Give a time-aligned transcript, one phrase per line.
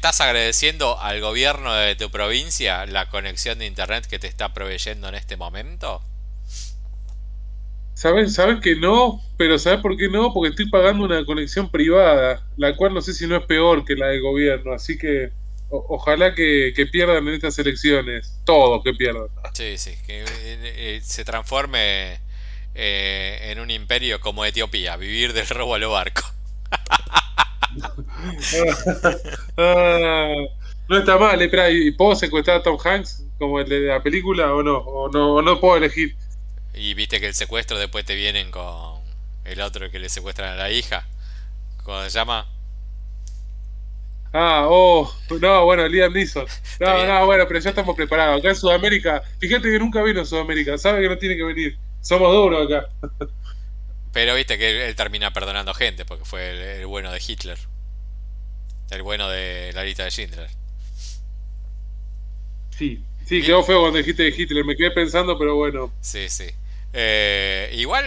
[0.00, 5.10] estás agradeciendo al gobierno de tu provincia la conexión de internet que te está proveyendo
[5.10, 6.00] en este momento?
[7.92, 9.20] ¿Sabes, sabes que no?
[9.36, 10.32] Pero ¿sabes por qué no?
[10.32, 13.94] Porque estoy pagando una conexión privada, la cual no sé si no es peor que
[13.94, 15.32] la del gobierno, así que
[15.68, 19.28] ojalá que, pierdan en estas elecciones, todo que pierdan.
[19.52, 22.20] Sí, sí, que eh, eh, se transforme
[22.74, 26.22] eh, en un imperio como Etiopía, vivir del robo a lo barco.
[29.56, 30.34] Ah,
[30.88, 34.52] no está mal, espera, ¿y puedo secuestrar a Tom Hanks como el de la película
[34.54, 34.78] o no?
[34.78, 36.16] ¿O no, o no puedo elegir?
[36.74, 39.00] Y viste que el secuestro después te vienen con
[39.44, 41.06] el otro que le secuestran a la hija.
[41.84, 42.46] ¿Cómo se llama?
[44.32, 46.46] Ah, oh, no, bueno, Liam Neeson.
[46.80, 48.38] No, no, bueno, pero ya estamos preparados.
[48.38, 51.78] Acá en Sudamérica, fíjate que nunca vino a Sudamérica, sabe que no tiene que venir.
[52.00, 52.88] Somos duros acá.
[54.12, 57.58] Pero viste que él, termina perdonando gente porque fue el, bueno de Hitler.
[58.90, 60.50] El bueno de la lista de Schindler.
[62.76, 64.64] Sí, sí, quedó feo cuando dijiste de Hitler.
[64.64, 65.92] Me quedé pensando, pero bueno.
[66.00, 66.46] Sí, sí.
[66.92, 68.04] Eh, igual,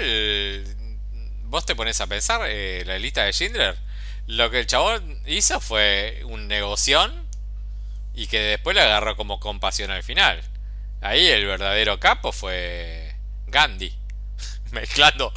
[1.45, 3.78] vos te pones a pensar, eh, la lista de Schindler,
[4.28, 7.14] lo que el chabón hizo fue un negoción
[8.14, 10.42] y que después le agarró como compasión al final.
[11.02, 13.16] Ahí el verdadero capo fue
[13.47, 13.94] Gandhi.
[14.72, 15.31] mezclando,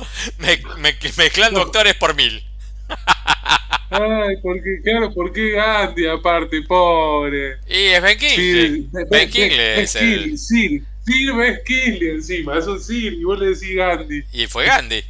[1.17, 2.45] mezclando actores por mil.
[3.91, 7.59] Ay, porque, claro, ¿por qué Gandhi aparte, pobre?
[7.69, 8.89] Y es Ben Kingsley.
[9.11, 10.39] ben Kingsley es el...
[10.39, 14.25] Sir, Sir Ben Kingsley encima, eso es Sir, y vos le decís Gandhi.
[14.33, 15.03] Y fue Gandhi.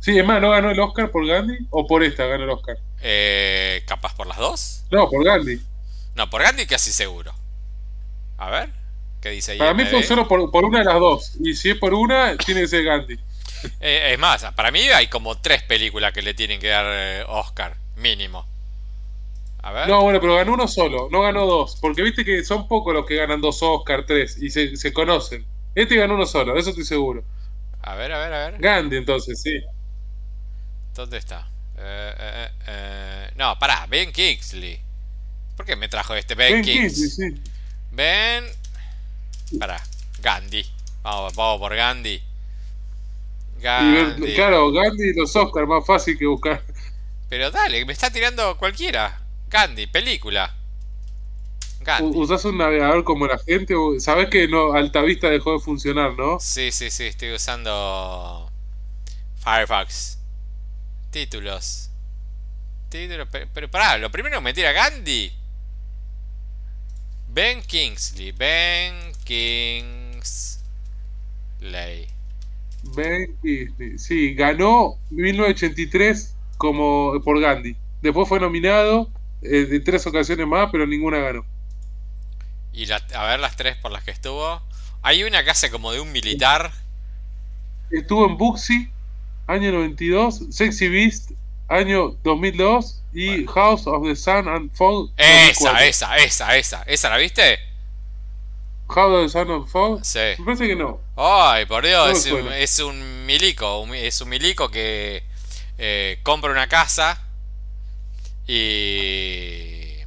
[0.00, 1.56] Sí, es más, ¿no ganó el Oscar por Gandhi?
[1.70, 2.78] ¿O por esta ganó el Oscar?
[3.00, 4.84] Eh, ¿Capaz por las dos?
[4.90, 5.60] No, por Gandhi.
[6.14, 7.32] No, por Gandhi casi seguro.
[8.36, 8.70] A ver,
[9.20, 9.58] ¿qué dice ahí?
[9.58, 11.32] Para mí fue solo por, por, una de las dos.
[11.40, 13.18] Y si es por una, tiene que ser Gandhi.
[13.80, 17.24] Eh, es más, para mí hay como tres películas que le tienen que dar eh,
[17.28, 18.46] Oscar, mínimo.
[19.62, 19.88] A ver.
[19.88, 21.76] No, bueno, pero ganó uno solo, no ganó dos.
[21.80, 25.44] Porque viste que son pocos los que ganan dos Oscar, tres, y se, se conocen.
[25.74, 27.24] Este ganó uno solo, eso estoy seguro.
[27.82, 28.60] A ver, a ver, a ver.
[28.60, 29.60] Gandhi, entonces, sí.
[30.94, 31.48] ¿Dónde está?
[31.76, 34.80] Eh, eh, eh, no, pará, Ben Kingsley.
[35.56, 37.08] ¿Por qué me trajo este Ben, ben Kingsley?
[37.08, 37.42] Sí.
[37.92, 38.44] Ben.
[39.58, 39.80] Pará,
[40.20, 40.64] Gandhi.
[41.02, 42.22] Vamos, vamos por Gandhi.
[43.60, 44.34] Gandhi.
[44.34, 46.62] claro, Gandhi y los Oscars, más fácil que buscar.
[47.28, 49.20] Pero dale, me está tirando cualquiera.
[49.48, 50.54] Gandhi, película.
[51.80, 52.18] Gandhi.
[52.18, 53.74] ¿Usás un navegador como la gente?
[53.98, 56.38] Sabes que no, Altavista dejó de funcionar, ¿no?
[56.40, 58.50] Sí, sí, sí, estoy usando
[59.42, 60.18] Firefox.
[61.10, 61.90] Títulos.
[62.88, 63.28] Títulos.
[63.30, 65.32] Pero, pero pará, lo primero me tira Gandhi.
[67.28, 68.32] Ben Kingsley.
[68.32, 70.58] Ben Kingsley.
[72.82, 73.98] Ben Kingsley.
[73.98, 77.76] Sí, ganó 1983 como por Gandhi.
[78.02, 79.10] Después fue nominado
[79.42, 81.44] eh, de tres ocasiones más, pero ninguna ganó.
[82.72, 84.62] Y a ver las tres por las que estuvo.
[85.02, 86.72] Hay una que hace como de un militar.
[87.90, 88.90] Estuvo en Buxi,
[89.46, 91.30] año 92, Sexy Beast,
[91.68, 95.10] año 2002 y House of the Sun and Fall.
[95.16, 96.82] Esa, esa, esa, esa.
[96.82, 97.58] ¿Esa la viste?
[98.88, 100.04] Of the Sun and Fall.
[100.04, 100.18] Sí.
[100.38, 101.00] Me parece que no.
[101.16, 105.22] Ay, por Dios, es, un, milico, es un milico que
[105.76, 107.22] eh, compra una casa
[108.46, 109.98] y,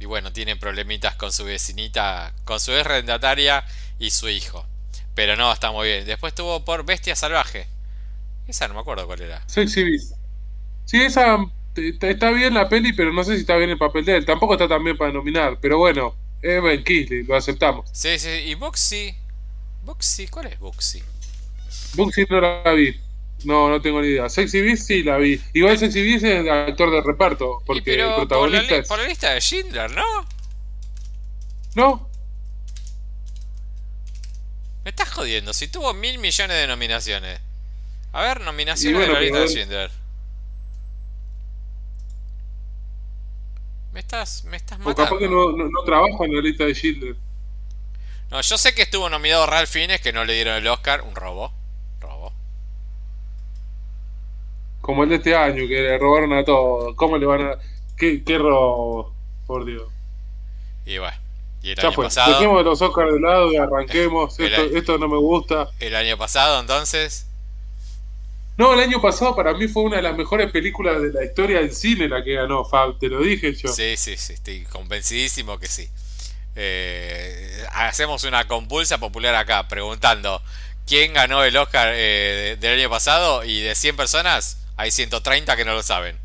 [0.00, 3.64] y bueno, tiene problemitas con su vecinita, con su arrendataria
[3.98, 4.66] y su hijo.
[5.14, 6.04] Pero no, está muy bien.
[6.04, 7.68] Después tuvo por Bestia Salvaje.
[8.48, 9.42] Esa no me acuerdo cuál era.
[9.46, 10.14] Sexy Beast.
[10.84, 11.38] Sí, esa
[11.76, 14.26] está bien la peli, pero no sé si está bien el papel de él.
[14.26, 17.88] Tampoco está tan bien para nominar, pero bueno, es Ben Kingsley, lo aceptamos.
[17.92, 19.14] Sí, sí, y Boxy.
[19.82, 21.02] Boxy, ¿cuál es Boxy?
[21.94, 23.00] Boxy no la vi.
[23.44, 24.28] No, no tengo ni idea.
[24.28, 25.40] Sexy Beast sí la vi.
[25.54, 28.88] Igual Sexy Beast es actor de reparto, porque el protagonista por la, es...
[28.88, 30.04] por la lista de Schindler, ¿no?
[31.74, 32.08] No.
[34.84, 37.40] Me estás jodiendo, si tuvo mil millones de nominaciones.
[38.12, 40.03] A ver, nominaciones de la lista de Schindler.
[43.94, 45.02] Me estás, me estás matando.
[45.02, 47.14] O capaz que no, no, trabaja en la lista de Schindler.
[48.28, 51.14] No, yo sé que estuvo nominado Ralph Fiennes, que no le dieron el Oscar, un
[51.14, 51.52] robo.
[52.00, 52.32] Robo.
[54.80, 56.96] Como el de este año, que le robaron a todos.
[56.96, 57.58] ¿Cómo le van a.?
[57.96, 59.14] ¿Qué, qué robo?
[59.46, 59.84] Por Dios.
[60.84, 61.16] Y bueno.
[61.62, 62.32] Y el año pasado.
[62.32, 64.40] Dejemos los Oscars de lado y arranquemos.
[64.40, 65.70] Esto, esto no me gusta.
[65.78, 67.28] El año pasado, entonces.
[68.56, 71.58] No, el año pasado para mí fue una de las mejores películas de la historia
[71.58, 73.68] del cine la que ganó, Fab, te lo dije yo.
[73.68, 75.88] Sí, sí, sí, estoy convencidísimo que sí.
[76.54, 80.40] Eh, hacemos una compulsa popular acá preguntando
[80.86, 85.64] quién ganó el Oscar eh, del año pasado y de 100 personas hay 130 que
[85.64, 86.16] no lo saben.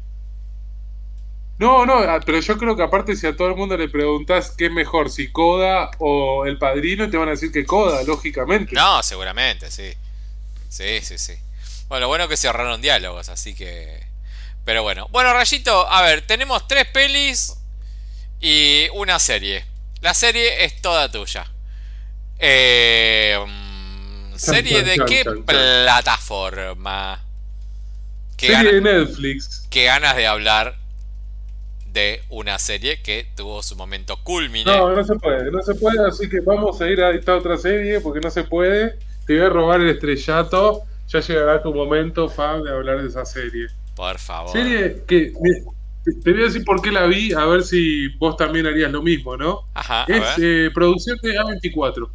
[1.57, 4.51] No, no, ah, pero yo creo que aparte si a todo el mundo le preguntás
[4.51, 8.73] qué es mejor, si Coda o El Padrino, te van a decir que Coda, lógicamente.
[8.73, 9.93] No, seguramente, sí.
[10.69, 11.33] Sí, sí, sí.
[11.89, 14.07] Bueno, lo bueno que se ahorraron diálogos, así que...
[14.63, 15.07] Pero bueno.
[15.09, 17.55] Bueno, Rayito, a ver, tenemos tres pelis
[18.39, 19.65] y una serie.
[20.01, 21.45] La serie es toda tuya.
[22.37, 27.25] Eh, mm, ¿Serie de qué plataforma?
[28.37, 29.67] serie de Netflix.
[29.69, 30.77] Qué ganas de hablar
[31.87, 34.71] de una serie que tuvo su momento culmine.
[34.71, 37.57] No, no se puede, no se puede, así que vamos a ir a esta otra
[37.57, 38.97] serie porque no se puede.
[39.25, 40.83] Te voy a robar el estrellato.
[41.11, 43.67] Ya llegará tu momento, Fab, de hablar de esa serie.
[43.95, 44.51] Por favor.
[44.51, 45.33] Serie que
[46.23, 49.01] te voy a decir por qué la vi, a ver si vos también harías lo
[49.01, 49.67] mismo, ¿no?
[49.73, 50.05] Ajá.
[50.07, 52.09] Es eh, producción de A24.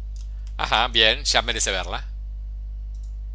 [0.57, 2.05] Ajá, bien, ya merece verla.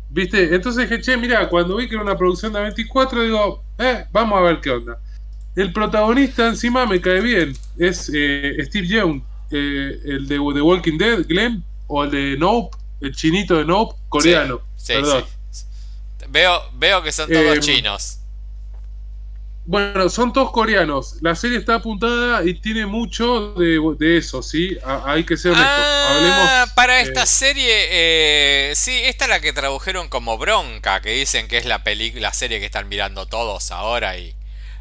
[0.09, 0.55] ¿Viste?
[0.55, 4.39] Entonces dije, che, mira, cuando vi que era una producción de A24, digo, eh, vamos
[4.39, 4.99] a ver qué onda.
[5.55, 7.53] El protagonista encima me cae bien.
[7.79, 12.77] Es eh, Steve Young, eh, el de The Walking Dead, Glenn, o el de Nope,
[13.01, 14.61] el chinito de Nope, coreano.
[14.77, 15.25] Sí, sí,
[16.31, 18.19] Veo, veo que son todos eh, chinos.
[19.67, 21.17] Bueno, son todos coreanos.
[21.21, 24.77] La serie está apuntada y tiene mucho de, eso, ¿sí?
[25.05, 25.71] hay que ser honesto.
[25.71, 31.59] Ah, para esta serie, sí, esta es la que tradujeron como Bronca, que dicen que
[31.59, 34.35] es la, la serie que están mirando todos ahora y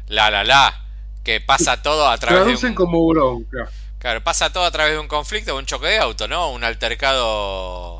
[0.06, 0.84] la la la,
[1.24, 3.70] que pasa todo a través Traducen de un, como bronca.
[3.98, 6.50] Claro, pasa todo a través de un conflicto, un choque de auto, ¿no?
[6.52, 7.99] Un altercado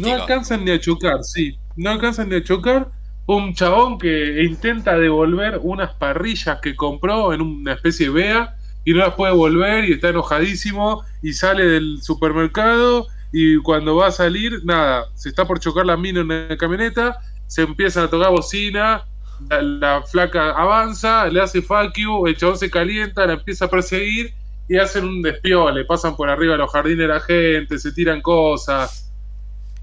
[0.00, 1.58] No alcanzan ni a chocar, sí.
[1.76, 2.90] No alcanzan ni a chocar.
[3.26, 8.92] Un chabón que intenta devolver unas parrillas que compró en una especie de vea y
[8.92, 14.12] no las puede volver y está enojadísimo y sale del supermercado y cuando va a
[14.12, 18.30] salir, nada, se está por chocar la mina en la camioneta, se empiezan a tocar
[18.30, 19.04] bocina,
[19.50, 21.92] la, flaca avanza, le hace fuck
[22.26, 24.32] el chabón se calienta, la empieza a perseguir
[24.68, 29.05] y hacen un le pasan por arriba los jardines de la gente, se tiran cosas.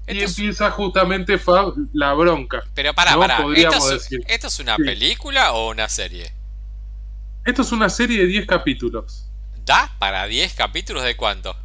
[0.06, 1.40] Y empieza justamente
[1.92, 2.62] la bronca.
[2.74, 6.32] Pero para, para, ¿Esto es, ¿esto es una película o una serie?
[7.44, 9.26] Esto es una serie de 10 capítulos.
[9.64, 11.56] ¿Da para 10 capítulos de cuánto?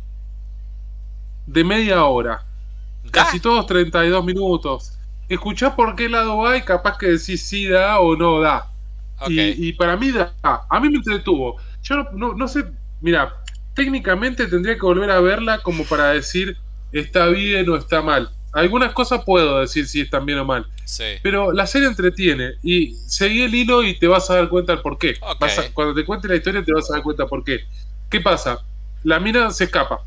[1.45, 2.45] De media hora.
[3.12, 5.00] Casi todos 32 minutos
[5.30, 8.71] escuchás por qué lado va y capaz que decís si da o no da.
[9.27, 10.33] Y, para mí da.
[10.41, 11.57] A mí me entretuvo.
[11.83, 12.65] Yo no, sé,
[13.01, 13.33] mira,
[13.75, 16.57] técnicamente tendría que volver a verla como para decir
[16.91, 18.30] está bien o está mal.
[18.51, 20.65] Algunas cosas puedo decir si están bien o mal.
[21.21, 24.81] Pero la serie entretiene y seguí el hilo y te vas a dar cuenta del
[24.81, 25.15] por qué.
[25.74, 27.62] cuando te cuente la historia te vas a dar cuenta por qué.
[28.09, 28.59] ¿Qué pasa?
[29.03, 30.03] La mina se escapa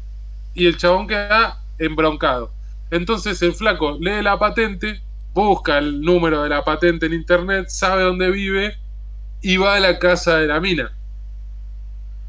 [0.55, 2.52] y el chabón queda embroncado.
[2.90, 5.00] Entonces el flaco lee la patente,
[5.32, 8.76] busca el número de la patente en internet, sabe dónde vive
[9.40, 10.93] y va a la casa de la mina.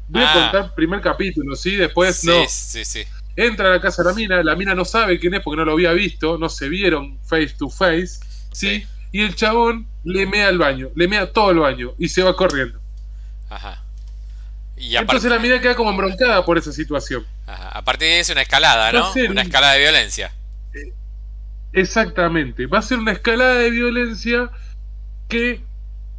[0.08, 0.50] Voy a ah.
[0.52, 1.76] contar primer capítulo, ¿sí?
[1.76, 2.44] Después no.
[2.48, 3.04] Sí, sí.
[3.36, 5.64] Entra a la casa de la mina, la mina no sabe quién es porque no
[5.64, 8.20] lo había visto, no se vieron face to face,
[8.52, 8.86] ¿sí?
[9.10, 12.36] Y el chabón le mea el baño, le mea todo el baño y se va
[12.36, 12.80] corriendo.
[13.48, 13.82] Ajá.
[14.76, 17.24] Y Entonces la mina queda como embroncada por esa situación.
[17.46, 17.68] Ajá.
[17.68, 19.12] A partir de eso una escalada, ¿no?
[19.30, 20.32] Una escalada de violencia.
[21.72, 24.48] Exactamente, va a ser una escalada de violencia
[25.28, 25.60] que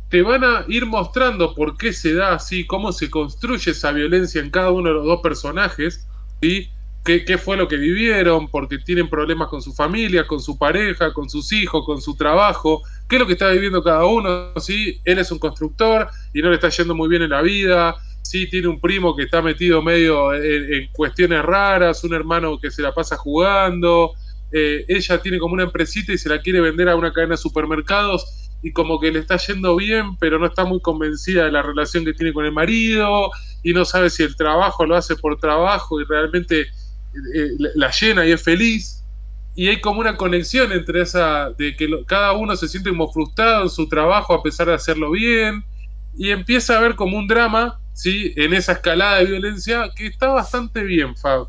[0.10, 4.42] te van a ir mostrando por qué se da así, cómo se construye esa violencia
[4.42, 6.08] en cada uno de los dos personajes,
[6.42, 6.70] ¿sí?
[7.06, 8.50] ¿Qué, qué fue lo que vivieron?
[8.50, 12.82] Porque tienen problemas con su familia, con su pareja, con sus hijos, con su trabajo,
[13.08, 15.00] qué es lo que está viviendo cada uno, ¿sí?
[15.06, 18.50] Él es un constructor y no le está yendo muy bien en la vida, sí,
[18.50, 22.92] tiene un primo que está metido medio en cuestiones raras, un hermano que se la
[22.92, 24.14] pasa jugando,
[24.52, 27.38] eh, ella tiene como una empresita y se la quiere vender a una cadena de
[27.38, 31.62] supermercados y como que le está yendo bien, pero no está muy convencida de la
[31.62, 33.30] relación que tiene con el marido
[33.64, 36.68] y no sabe si el trabajo lo hace por trabajo y realmente
[37.34, 39.03] eh, la llena y es feliz.
[39.55, 43.63] Y hay como una conexión entre esa, de que cada uno se siente como frustrado
[43.63, 45.63] en su trabajo a pesar de hacerlo bien.
[46.17, 48.34] Y empieza a ver como un drama, ¿sí?
[48.36, 51.48] En esa escalada de violencia que está bastante bien, Fab.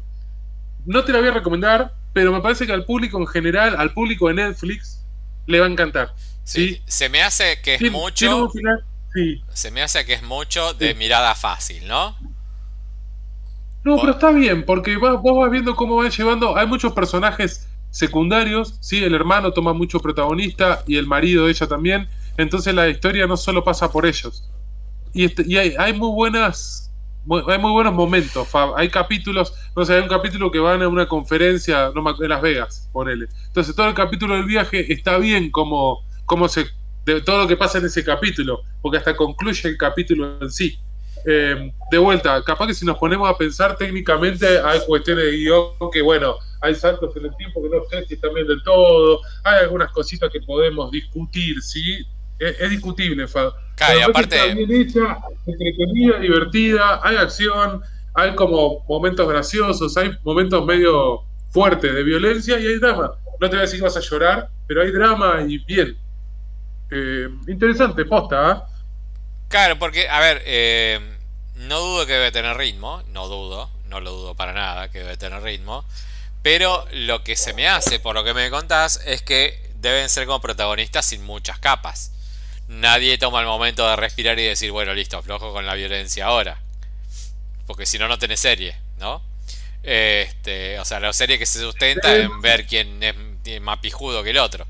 [0.85, 3.93] No te la voy a recomendar, pero me parece que al público en general, al
[3.93, 5.05] público de Netflix,
[5.47, 6.15] le va a encantar.
[6.45, 8.51] Sí, se me hace que es mucho.
[9.53, 12.17] Se me hace que es mucho de mirada fácil, ¿no?
[13.87, 16.57] No, pero está bien, porque vos, vas viendo cómo van llevando.
[16.57, 19.05] Hay muchos personajes secundarios, ¿sí?
[19.05, 22.09] El hermano toma mucho protagonista y el marido de ella también.
[22.37, 24.51] Entonces la historia no solo pasa por ellos.
[25.13, 26.93] Y, este, y hay, hay muy buenas
[27.49, 31.07] hay muy buenos momentos, Hay capítulos, no sé, hay un capítulo que van a una
[31.07, 33.27] conferencia no, en Las Vegas, ponele.
[33.49, 36.67] Entonces todo el capítulo del viaje está bien como, como se
[37.05, 40.79] de todo lo que pasa en ese capítulo, porque hasta concluye el capítulo en sí.
[41.29, 45.91] Eh, de vuelta, capaz que si nos ponemos a pensar técnicamente hay cuestiones de guion
[45.93, 49.21] que, bueno, hay saltos en el tiempo que no sé si están bien del todo,
[49.43, 52.07] hay algunas cositas que podemos discutir, ¿sí?
[52.39, 53.53] Es, discutible, Fab.
[53.75, 54.37] Claro, aparte...
[54.37, 57.83] Está bien hecha, entretenida, divertida, hay acción,
[58.15, 63.13] hay como momentos graciosos, hay momentos medio fuertes de violencia y hay drama.
[63.41, 65.99] No te voy a decir que vas a llorar, pero hay drama y bien.
[66.93, 68.67] Eh, interesante, posta, ¿ah?
[69.49, 71.16] Claro, porque, a ver, eh,
[71.57, 75.17] no dudo que debe tener ritmo, no dudo, no lo dudo para nada que debe
[75.17, 75.85] tener ritmo,
[76.43, 80.27] pero lo que se me hace, por lo que me contás, es que deben ser
[80.27, 82.13] como protagonistas sin muchas capas.
[82.69, 86.61] Nadie toma el momento de respirar y decir, bueno, listo, flojo con la violencia ahora.
[87.67, 89.23] Porque si no, no tenés serie, ¿no?
[89.83, 94.31] Este, o sea, la serie que se sustenta en ver quién es más pijudo que
[94.31, 94.67] el otro.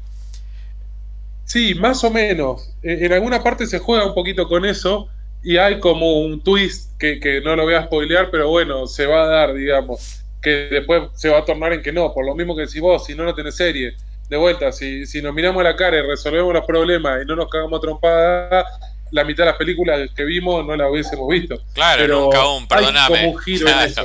[1.46, 2.70] Sí, más o menos.
[2.82, 5.08] En alguna parte se juega un poquito con eso
[5.46, 9.22] y hay como un twist que, no lo voy a spoilear, pero bueno, se va
[9.22, 12.56] a dar, digamos, que después se va a tornar en que no, por lo mismo
[12.56, 13.94] que si vos, si no, no tenés serie.
[14.28, 17.36] De vuelta, si, si nos miramos a la cara y resolvemos los problemas y no
[17.36, 18.66] nos cagamos trompada,
[19.12, 21.56] la mitad de las películas que vimos no las hubiésemos visto.
[21.74, 23.16] Claro, pero nunca aún, perdóname.
[23.16, 24.02] Hay como un giro en eso.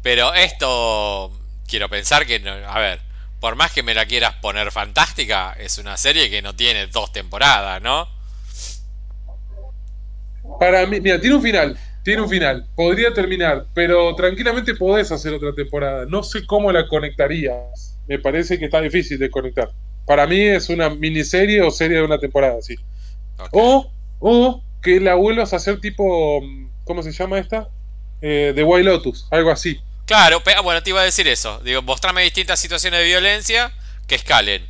[0.00, 1.30] Pero esto,
[1.68, 3.00] quiero pensar que, a ver,
[3.38, 7.12] por más que me la quieras poner fantástica, es una serie que no tiene dos
[7.12, 8.16] temporadas, ¿no?
[10.58, 11.78] Para mí, mira, tiene un final.
[12.02, 12.66] Tiene un final.
[12.74, 16.06] Podría terminar, pero tranquilamente podés hacer otra temporada.
[16.06, 17.98] No sé cómo la conectarías.
[18.06, 19.70] Me parece que está difícil de conectar.
[20.06, 22.76] Para mí es una miniserie o serie de una temporada, sí.
[23.50, 26.42] O, o que la vuelvas a hacer tipo.
[26.84, 27.68] ¿Cómo se llama esta?
[28.22, 29.78] Eh, The Wild Lotus, algo así.
[30.06, 31.60] Claro, pero, bueno, te iba a decir eso.
[31.62, 33.70] Digo, mostrame distintas situaciones de violencia
[34.06, 34.66] que escalen.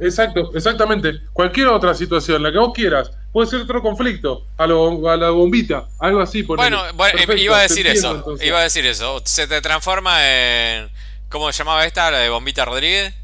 [0.00, 1.14] Exacto, exactamente.
[1.32, 3.10] Cualquier otra situación, la que vos quieras.
[3.32, 6.42] Puede ser otro conflicto, a, lo, a la bombita, algo así.
[6.42, 8.36] Bueno, bueno iba a decir eso.
[8.40, 9.20] Iba a decir eso.
[9.24, 10.90] Se te transforma en.
[11.28, 12.10] ¿Cómo se llamaba esta?
[12.10, 13.14] La de Bombita Rodríguez.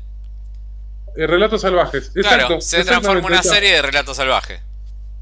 [1.17, 2.11] Eh, relatos salvajes.
[2.15, 4.61] claro, se transforma en una serie de relatos salvajes.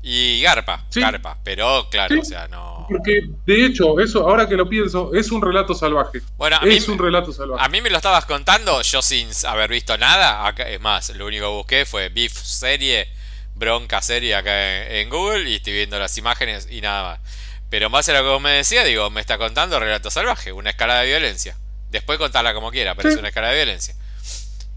[0.03, 1.39] Y garpa, garpa.
[1.45, 2.87] Pero claro, o sea, no.
[2.89, 6.21] Porque de hecho, eso, ahora que lo pienso, es un relato salvaje.
[6.37, 7.65] Bueno, es un relato salvaje.
[7.65, 10.45] A mí me lo estabas contando, yo sin haber visto nada.
[10.45, 13.09] Acá, es más, lo único que busqué fue Beef serie
[13.55, 17.21] bronca serie acá en, Google y estoy viendo las imágenes y nada más.
[17.71, 20.71] Pero más de lo que vos me decías, digo, me está contando Relato Salvaje, una
[20.71, 21.57] escala de violencia.
[21.91, 23.95] Después contarla como quiera, pero es una escala de violencia.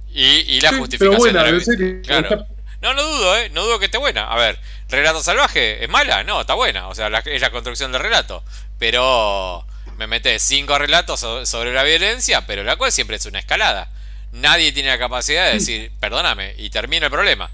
[0.10, 2.48] Y, la justificación de Claro.
[2.82, 3.50] No, no dudo, ¿eh?
[3.50, 4.27] No dudo que esté buena.
[4.27, 6.24] A ver, Relato Salvaje, ¿es mala?
[6.24, 6.88] No, está buena.
[6.88, 8.44] O sea, es la construcción del relato.
[8.77, 9.65] Pero
[9.98, 13.89] me mete cinco relatos sobre la violencia, pero la cual siempre es una escalada.
[14.32, 17.50] Nadie tiene la capacidad de decir, perdóname, y termina el problema.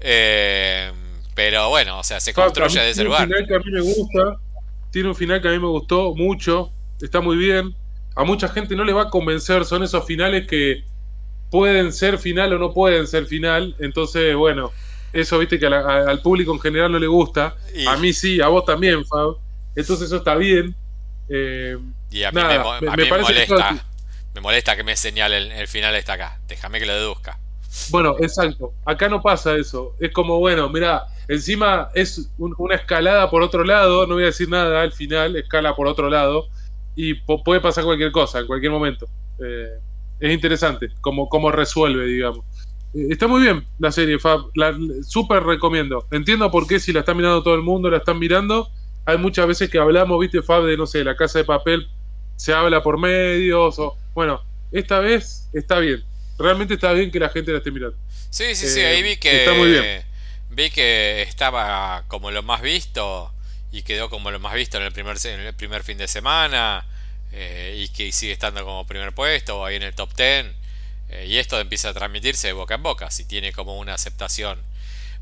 [0.00, 0.92] Eh,
[1.34, 3.28] pero bueno, o sea, se construye de ese lugar.
[3.28, 4.40] Tiene un final que a mí me gusta,
[4.90, 7.74] tiene un final que a mí me gustó mucho, está muy bien.
[8.16, 10.82] A mucha gente no le va a convencer, son esos finales que
[11.50, 13.76] pueden ser final o no pueden ser final.
[13.78, 14.72] Entonces, bueno,
[15.12, 17.54] eso viste que al público en general no le gusta.
[17.86, 19.36] A mí sí, a vos también, Fab.
[19.76, 20.74] Entonces eso está bien.
[21.28, 21.78] Eh,
[22.10, 22.58] y a mí, me,
[23.08, 23.84] molesta.
[24.34, 26.40] Me molesta que me señale el final está acá.
[26.48, 27.38] Déjame que lo deduzca.
[27.90, 28.72] Bueno, exacto.
[28.84, 29.94] Acá no pasa eso.
[30.00, 34.48] Es como, bueno, mira, encima es una escalada por otro lado, no voy a decir
[34.48, 36.48] nada al final, escala por otro lado,
[36.96, 39.06] y puede pasar cualquier cosa en cualquier momento.
[39.38, 39.78] Eh,
[40.20, 42.44] es interesante cómo, cómo resuelve, digamos.
[42.94, 44.46] Eh, está muy bien la serie, Fab.
[44.54, 46.06] La súper recomiendo.
[46.10, 48.68] Entiendo por qué si la está mirando todo el mundo, la están mirando.
[49.04, 51.88] Hay muchas veces que hablamos, viste, Fab, de, no sé, la casa de papel,
[52.36, 53.96] se habla por medios, o...
[54.14, 54.40] Bueno,
[54.72, 56.02] esta vez está bien
[56.38, 57.96] realmente está bien que la gente la esté mirando.
[58.30, 59.40] Sí, sí, sí, ahí vi eh, que.
[59.40, 60.04] Está muy bien.
[60.50, 63.32] Vi que estaba como lo más visto
[63.70, 66.86] y quedó como lo más visto en el primer, en el primer fin de semana
[67.32, 70.46] eh, y que sigue estando como primer puesto o ahí en el top 10.
[71.10, 73.10] Eh, y esto empieza a transmitirse de boca en boca.
[73.10, 74.62] Si tiene como una aceptación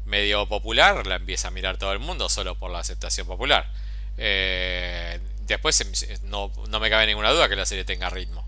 [0.04, 3.68] medio popular, la empieza a mirar todo el mundo solo por la aceptación popular.
[4.16, 5.84] después
[6.22, 8.45] no, no me cabe ninguna duda que la serie tenga ritmo.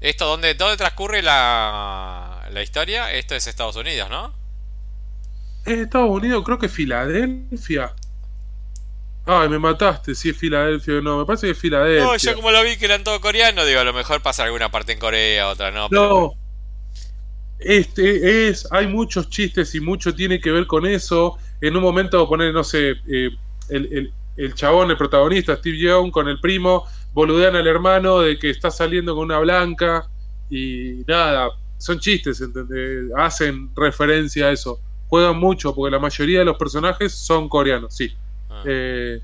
[0.00, 3.12] ¿Esto dónde, dónde transcurre la, la historia?
[3.12, 4.32] Esto es Estados Unidos, ¿no?
[5.64, 7.92] Es Estados Unidos, creo que Filadelfia.
[9.26, 11.18] Ay, me mataste, si es Filadelfia o no.
[11.18, 12.04] Me parece que es Filadelfia.
[12.04, 14.70] No, yo como lo vi que eran todos coreanos, digo, a lo mejor pasa alguna
[14.70, 15.88] parte en Corea, otra no.
[15.90, 16.32] No.
[17.58, 21.36] Este es, hay muchos chistes y mucho tiene que ver con eso.
[21.60, 23.30] En un momento poner, no sé, eh,
[23.68, 26.86] el, el, el, chabón, el protagonista, Steve Young, con el primo,
[27.18, 30.08] boludean al hermano de que está saliendo con una blanca
[30.48, 33.10] y nada, son chistes, ¿entendés?
[33.16, 34.78] Hacen referencia a eso.
[35.08, 38.14] Juegan mucho porque la mayoría de los personajes son coreanos, sí.
[38.48, 38.62] Ah.
[38.64, 39.20] Eh,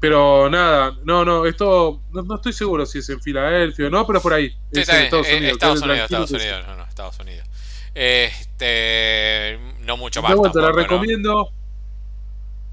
[0.00, 4.06] pero nada, no, no, esto no, no estoy seguro si es en Filadelfia o no,
[4.06, 4.48] pero por ahí.
[4.72, 5.52] Sí, es en Estados eh, Unidos.
[5.52, 6.30] Estados Unidos, Estados.
[6.30, 7.46] Unidos, no, no, Estados Unidos.
[7.94, 10.34] Este, no mucho más.
[10.34, 11.50] Vuelta, la ¿no?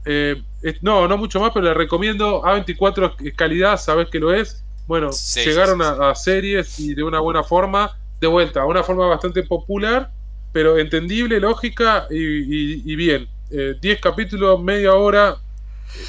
[0.06, 0.42] Eh,
[0.82, 2.44] no, no mucho más, pero le recomiendo.
[2.44, 4.64] A24 es calidad, sabes que lo es.
[4.88, 7.92] Bueno, Sí, llegaron sí, sí, a, a series y de una buena forma.
[8.20, 10.12] De vuelta, una forma bastante popular,
[10.52, 13.30] pero entendible, lógica y, y- y bien.
[13.52, 15.38] Eh, 10 capítulos, media hora.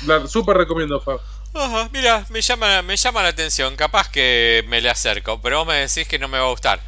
[0.01, 1.21] La super recomiendo, Fab.
[1.55, 3.77] Ajá, mira, me llama, me llama la atención.
[3.77, 6.81] Capaz que me le acerco, pero vos me decís que no me va a gustar.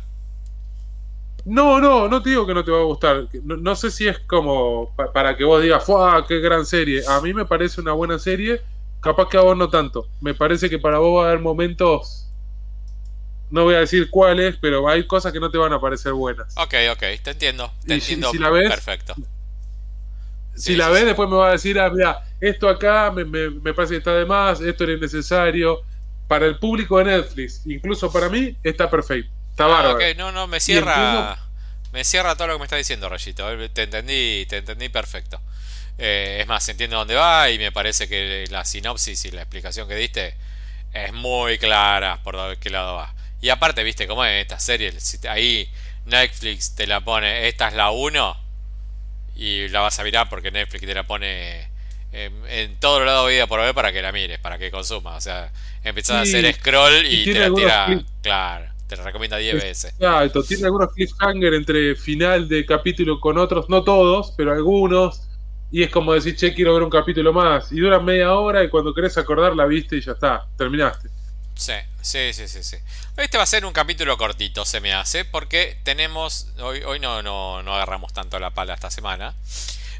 [1.45, 3.27] No, no, no te digo que no te va a gustar.
[3.43, 6.25] No, no sé si es como pa- para que vos digas, ¡fuah!
[6.27, 7.03] ¡Qué gran serie!
[7.09, 8.61] A mí me parece una buena serie.
[9.01, 10.07] Capaz que a vos no tanto.
[10.21, 12.29] Me parece que para vos va a haber momentos.
[13.51, 16.57] No voy a decir cuáles, pero hay cosas que no te van a parecer buenas.
[16.57, 17.71] Ok, ok, te entiendo.
[17.85, 19.15] Te Y entiendo si la ves- perfecto.
[20.55, 21.07] si Sí, la ves, sí.
[21.07, 24.15] después me va a decir, ah, mira, esto acá me, me- me parece que está
[24.15, 25.81] de más, esto era innecesario.
[26.29, 29.31] Para el público de Netflix, incluso para mí, está perfecto.
[29.53, 29.99] Está Ah, bárbaro.
[30.17, 31.39] no, no, me cierra.
[31.93, 33.51] Me cierra todo lo que me está diciendo, Rayito.
[33.53, 35.41] Eh, Te entendí, te entendí perfecto.
[35.99, 39.87] Eh, es más, entiendo dónde va y me parece que la sinopsis y la explicación
[39.89, 40.35] que diste
[40.93, 43.15] es muy clara por qué lado va.
[43.41, 44.93] Y aparte, viste cómo es esta serie.
[45.29, 45.71] Ahí
[46.07, 48.37] Netflix te la pone, esta es la 1
[49.37, 51.69] y la vas a mirar porque Netflix te la pone
[52.13, 55.17] en, en todo lado vida por ver para que la mires, para que consuma.
[55.17, 55.53] O sea,
[55.85, 58.05] empezás Sí, a hacer scroll y y, te la tira.
[58.23, 59.95] Claro, te la recomienda 10 Es- veces.
[59.99, 65.23] Exacto, tiene algunos cliffhanger entre final de capítulo con otros, no todos, pero algunos.
[65.71, 67.73] Y es como decir, che, quiero ver un capítulo más.
[67.73, 71.09] Y dura media hora y cuando querés acordar la viste y ya está, terminaste.
[71.55, 72.77] Sí, sí, sí, sí, sí.
[73.17, 76.49] Este va a ser un capítulo cortito, se me hace, porque tenemos.
[76.61, 79.35] Hoy, hoy no, no, no agarramos tanto la pala esta semana.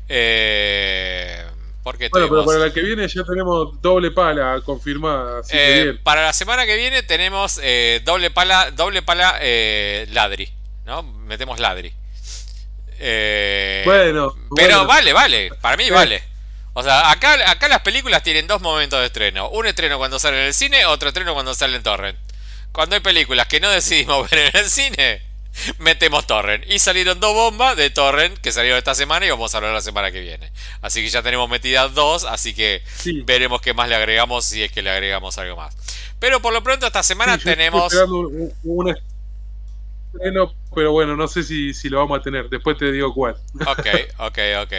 [0.09, 1.45] Eh,
[1.83, 5.85] porque Bueno, pero para la que viene ya tenemos doble pala confirmada, así que eh,
[5.85, 6.03] bien.
[6.03, 10.49] para la semana que viene tenemos eh, doble pala, doble pala eh, ladri,
[10.85, 11.03] ¿no?
[11.03, 11.93] Metemos ladri.
[12.99, 14.87] Eh, Bueno, pero bueno.
[14.87, 16.23] vale, vale, para mí vale.
[16.75, 19.49] O sea, acá, acá las películas tienen dos momentos de estreno.
[19.51, 22.19] Un estreno cuando sale en el cine, otro estreno cuando sale en torrent.
[22.71, 25.23] Cuando hay películas que no decidimos ver en el cine,
[25.79, 26.65] metemos torrent.
[26.69, 29.81] Y salieron dos bombas de torrent que salieron esta semana y vamos a hablar la
[29.81, 30.53] semana que viene.
[30.81, 33.23] Así que ya tenemos metidas dos, así que Sí.
[33.23, 35.77] veremos qué más le agregamos si es que le agregamos algo más.
[36.19, 37.93] Pero por lo pronto esta semana Sí, tenemos...
[37.95, 38.95] un, un
[40.15, 42.49] estreno, pero bueno, no sé si, si lo vamos a tener.
[42.49, 43.37] Después te digo cuál.
[43.67, 43.87] Ok,
[44.19, 44.73] ok, ok.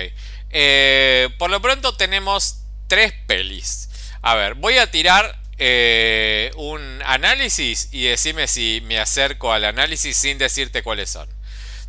[0.52, 3.90] Eh, por lo pronto tenemos tres pelis.
[4.22, 10.18] A ver, voy a tirar eh, un análisis y decime si me acerco al análisis
[10.18, 11.30] sin decirte cuáles son.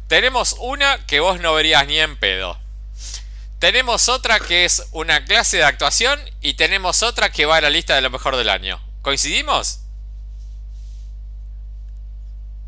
[0.07, 2.57] Tenemos una que vos no verías ni en pedo.
[3.59, 7.71] Tenemos otra que es una clase de actuación y tenemos otra que va a la
[7.71, 8.81] lista de lo mejor del año.
[9.03, 9.81] ¿Coincidimos?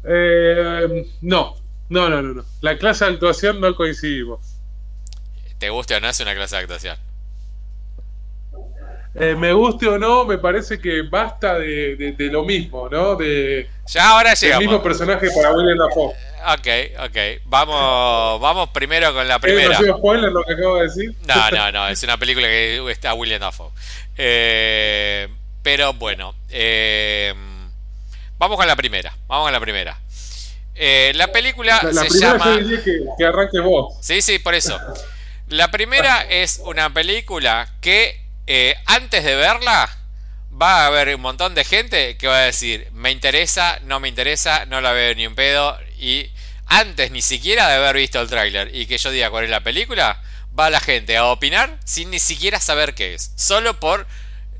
[0.08, 1.56] Eh, no,
[1.88, 2.44] no, no, no, no.
[2.62, 4.40] La clase de actuación no coincidimos.
[5.58, 7.05] ¿Te gusta o no es una clase de actuación?
[9.18, 13.14] Eh, me guste o no, me parece que basta de, de- de lo mismo, ¿no?
[13.16, 14.82] De Ya ahora el mismo llegamos.
[14.82, 16.12] personaje para William Dafoe.
[16.48, 17.16] Ok, ok.
[17.46, 19.68] Vamos, vamos primero con la ¿Es primera.
[19.70, 21.14] demasiado spoiler lo que acabo de decir?
[21.26, 23.70] No, no, no, es una película que está William Dafoe.
[24.18, 25.28] Eh,
[25.62, 27.32] pero bueno, eh,
[28.38, 29.14] vamos con la primera.
[29.28, 29.98] Vamos con la primera.
[30.74, 32.44] Eh, la película La, la se primera llama.
[32.44, 33.94] yo diría que, que arranque vos.
[34.02, 34.78] Sí, sí, por eso.
[35.48, 39.88] La primera es una película que eh, antes de verla
[40.60, 44.08] va a haber un montón de gente que va a decir, me interesa, no me
[44.08, 45.78] interesa, no la veo ni un pedo.
[45.98, 46.30] Y
[46.66, 49.60] antes ni siquiera de haber visto el tráiler y que yo diga cuál es la
[49.62, 50.22] película,
[50.58, 53.32] va la gente a opinar sin ni siquiera saber qué es.
[53.36, 54.06] Solo por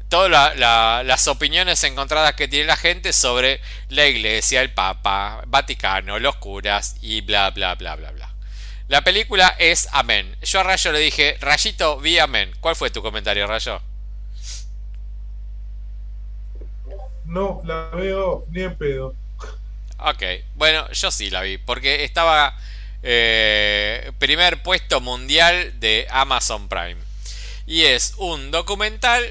[0.09, 5.43] todas la- la- las opiniones encontradas que tiene la gente sobre la iglesia, el papa,
[5.47, 8.16] Vaticano, los curas y bla bla bla bla bla.
[8.89, 10.37] La película es Amén.
[10.43, 12.53] Yo a Rayo le dije, Rayito, vi Amén.
[12.61, 13.83] ¿Cuál fue tu comentario, Rayo?
[17.25, 19.15] No, la veo ni en pedo.
[19.99, 20.23] Ok,
[20.55, 22.57] bueno, yo sí la vi, porque estaba
[23.03, 26.97] eh, primer puesto mundial de Amazon Prime.
[27.67, 29.25] Y es un documental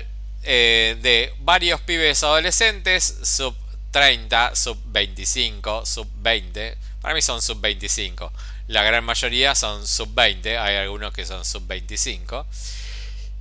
[0.44, 3.56] eh, de varios pibes adolescentes, sub
[3.92, 6.78] 30, sub 25, sub 20.
[7.00, 8.32] Para mí son sub 25.
[8.68, 12.46] La gran mayoría son sub 20, hay algunos que son sub 25.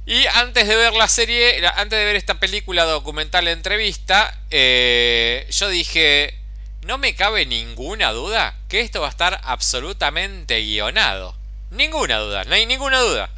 [0.06, 5.68] Y antes de ver la serie, antes de ver esta película documental entrevista, eh, yo
[5.70, 6.38] dije,
[6.82, 11.34] no me cabe ninguna duda que esto va a estar absolutamente guionado.
[11.70, 13.30] Ninguna duda, no hay ninguna duda.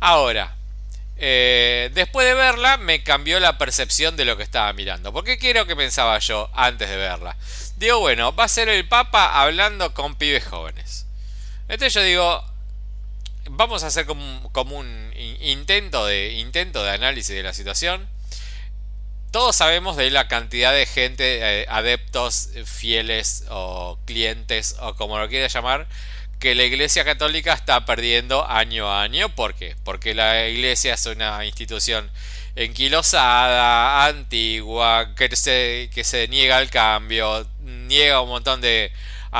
[0.00, 0.56] Ahora,
[1.18, 5.12] eh, después de verla me cambió la percepción de lo que estaba mirando.
[5.12, 7.36] Porque quiero que pensaba yo antes de verla.
[7.76, 11.05] Digo, bueno, va a ser el Papa hablando con pibes jóvenes.
[11.68, 12.44] Entonces yo digo,
[13.50, 18.08] vamos a hacer como, un intento de, intento de análisis de la situación
[19.36, 25.28] todos sabemos de la cantidad de gente, eh, adeptos, fieles o clientes o como lo
[25.28, 25.86] quiera llamar,
[26.38, 29.28] que la Iglesia Católica está perdiendo año a año.
[29.28, 29.76] ¿Por qué?
[29.84, 32.10] Porque la Iglesia es una institución
[32.54, 38.90] enquilosada, antigua, que se, que se niega al cambio, niega un montón de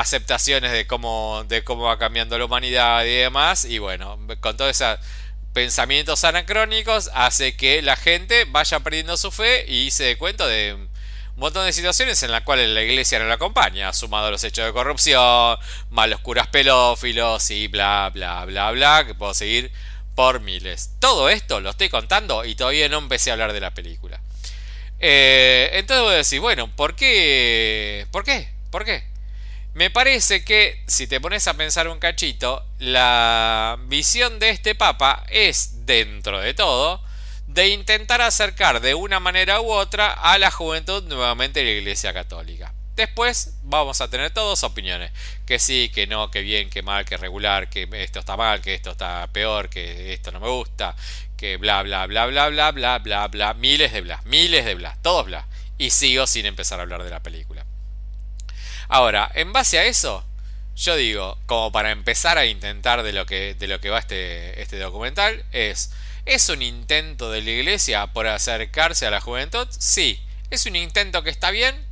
[0.01, 3.65] aceptaciones de cómo, de cómo va cambiando la humanidad y demás.
[3.65, 5.01] Y bueno, con toda esa
[5.53, 10.75] pensamientos anacrónicos hace que la gente vaya perdiendo su fe y se dé cuenta de
[10.75, 10.91] un
[11.37, 14.67] montón de situaciones en las cuales la iglesia no la acompaña, sumado a los hechos
[14.67, 15.57] de corrupción,
[15.89, 19.73] malos curas pelófilos y bla bla bla bla, que puedo seguir
[20.15, 20.91] por miles.
[20.99, 24.21] Todo esto lo estoy contando y todavía no empecé a hablar de la película.
[24.99, 28.07] Eh, entonces voy a decir, bueno, ¿por qué?
[28.11, 28.51] ¿Por qué?
[28.71, 29.16] ¿Por qué?
[29.77, 35.23] Me parece que, si te pones a pensar un cachito, la visión de este Papa
[35.29, 37.03] es, dentro de todo,
[37.47, 42.15] de intentar acercar de una manera u otra a la juventud nuevamente a la Iglesia
[42.15, 42.73] Católica.
[42.95, 45.13] Después vamos a tener todos opiniones.
[45.45, 48.73] Que sí, que no, que bien, que mal, que regular, que esto está mal, que
[48.73, 50.97] esto está peor, que esto no me gusta,
[51.37, 53.53] que bla, bla, bla, bla, bla, bla, bla, bla.
[53.53, 55.47] Miles de bla, miles de bla, todos bla.
[55.77, 57.66] Y sigo sin empezar a hablar de la película.
[58.89, 60.25] Ahora, en base a eso,
[60.77, 64.61] yo digo, como para empezar a intentar de lo que, de lo que va este,
[64.61, 65.93] este documental, es,
[66.27, 69.67] ¿es un intento de la iglesia por acercarse a la juventud?
[69.71, 70.21] Sí.
[70.51, 71.87] ¿Es un intento que está bien?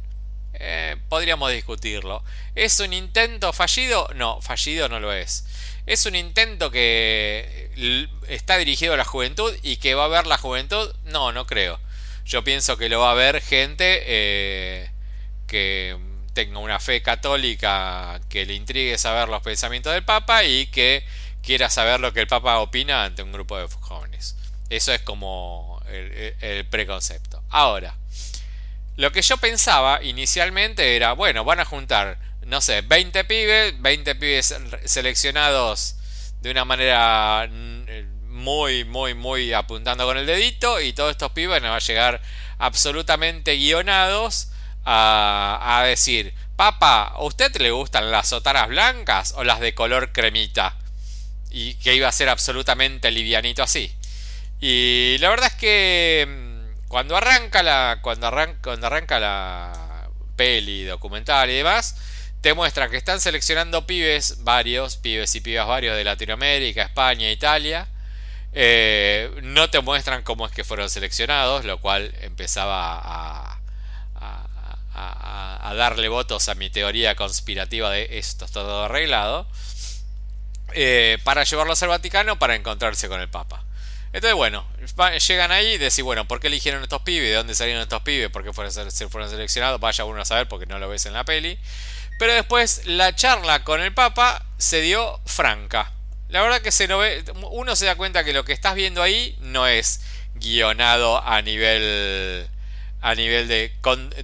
[0.55, 2.23] Eh, podríamos discutirlo.
[2.55, 4.09] ¿Es un intento fallido?
[4.15, 5.45] No, fallido no lo es.
[5.87, 7.71] ¿Es un intento que
[8.29, 10.95] está dirigido a la juventud y que va a ver la juventud?
[11.05, 11.81] No, no creo.
[12.25, 14.91] Yo pienso que lo va a ver gente eh,
[15.47, 15.97] que
[16.35, 21.05] tenga una fe católica que le intrigue saber los pensamientos del Papa y que
[21.43, 24.37] quiera saber lo que el Papa opina ante un grupo de jóvenes.
[24.69, 27.43] Eso es como el, preconcepto.
[27.51, 27.97] Ahora,
[28.97, 34.15] lo que yo pensaba inicialmente era, bueno, van a juntar, no sé, 20 pibes, 20
[34.17, 35.97] pibes seleccionados
[36.41, 37.49] de una manera
[38.29, 42.21] muy, muy, muy apuntando con el dedito y todos estos pibes van a llegar
[42.59, 44.49] absolutamente guionados
[44.85, 50.77] a, decir, papá, ¿a usted le gustan las sotaras blancas o las de color cremita?
[51.51, 53.95] Y que iba a ser absolutamente livianito así.
[54.61, 60.85] Y la verdad es que mm, cuando arranca la, cuando arranca, cuando arranca la peli,
[60.85, 61.97] documental y demás,
[62.41, 67.89] te muestra que están seleccionando pibes, varios, pibes y pibas varios de Latinoamérica, España, Italia.
[68.53, 73.54] Eh, no te muestran cómo es que fueron seleccionados, lo cual empezaba a,
[74.95, 79.47] a, darle votos a mi teoría conspirativa de esto está todo arreglado,
[80.73, 83.65] eh, para llevarlos al Vaticano para encontrarse con el Papa.
[84.13, 84.65] Entonces, bueno,
[85.27, 87.31] llegan ahí y decís, bueno, ¿por qué eligieron estos pibes?
[87.31, 88.31] ¿De dónde salieron estos pibes?
[88.31, 88.73] ¿Por qué fueron,
[89.11, 89.81] fueron seleccionados?
[89.81, 91.59] Vaya uno a saber porque no lo ves en la peli.
[92.21, 95.91] Pero después la charla con el Papa se dio franca.
[96.29, 99.37] La verdad que se ve, uno se da cuenta que lo que estás viendo ahí
[99.41, 100.01] no es
[100.35, 102.49] guionado a nivel
[103.05, 103.71] a nivel de,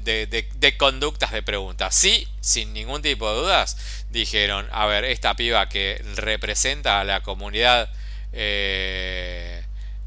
[0.03, 1.95] de, conductas de preguntas.
[1.95, 3.77] Sí, sin ningún tipo de dudas,
[4.09, 7.90] dijeron, a ver, esta piba que representa a la comunidad
[8.33, 9.62] eh,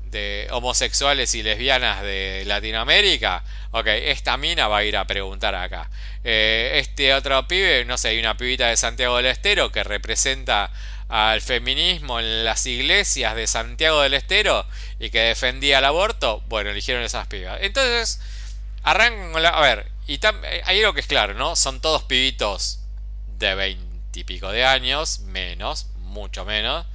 [0.05, 5.91] de homosexuales y lesbianas de Latinoamérica, ok, esta mina va a ir a preguntar acá.
[6.23, 10.71] Eh, este otro pibe, no sé, hay una pibita de Santiago del Estero que representa
[11.09, 14.65] al feminismo en las iglesias de Santiago del Estero
[14.97, 17.59] y que defendía el aborto, bueno, eligieron esas pibas.
[17.62, 18.19] Entonces,
[18.83, 19.49] Arrancan con la.
[19.49, 21.55] A ver, y eh, hay algo que es claro, ¿no?
[21.55, 22.79] Son todos pibitos
[23.39, 26.85] de veintipico de años, menos, mucho menos.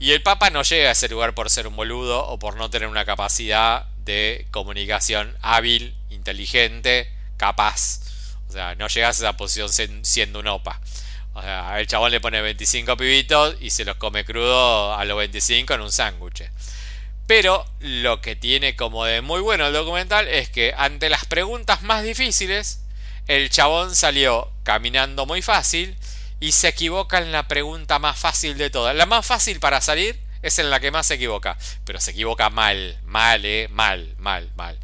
[0.00, 2.70] Y el Papa no llega a ese lugar por ser un boludo o por no
[2.70, 8.00] tener una capacidad de comunicación hábil, inteligente, capaz.
[8.48, 10.80] O sea, no llega a esa posición siendo un OPA.
[11.34, 15.18] O sea, el chabón le pone 25 pibitos y se los come crudo a los
[15.18, 16.50] 25 en un sándwich.
[17.28, 21.82] Pero lo que tiene como de muy bueno el documental es que ante las preguntas
[21.82, 22.80] más difíciles,
[23.26, 25.94] el chabón salió caminando muy fácil
[26.40, 28.96] y se equivoca en la pregunta más fácil de todas.
[28.96, 32.48] La más fácil para salir es en la que más se equivoca, pero se equivoca
[32.48, 34.78] mal, mal, eh, mal, mal, mal.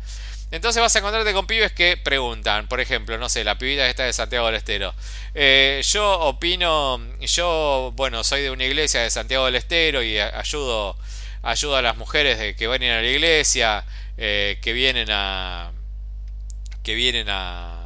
[0.50, 3.90] Entonces vas a encontrarte con pibes que preguntan, por ejemplo, no sé, la pibita que
[3.90, 4.94] está de Santiago del Estero.
[5.34, 10.98] Eh, yo opino, yo, bueno, soy de una iglesia de Santiago del Estero y ayudo,
[11.44, 13.84] ayudo a las mujeres de que vienen a la iglesia,
[14.16, 15.72] eh, que vienen a,
[16.82, 17.84] que vienen a,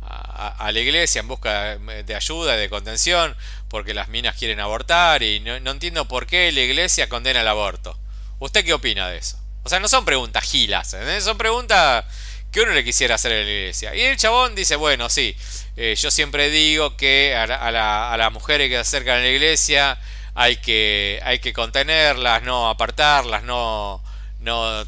[0.00, 3.36] a, la iglesia en busca de ayuda, de contención,
[3.68, 7.98] porque las minas quieren abortar y no, entiendo por qué la iglesia condena el aborto.
[8.38, 9.38] ¿Usted qué opina de eso?
[9.64, 12.04] O sea, no son preguntas gilas, son preguntas
[12.50, 13.94] que uno le quisiera hacer en la iglesia.
[13.94, 15.36] Y el chabón dice, bueno, sí,
[15.76, 19.98] eh, yo siempre digo que a, las mujeres que se acercan a la iglesia
[20.40, 24.00] hay que, hay que contenerlas, no apartarlas, no,
[24.38, 24.84] no,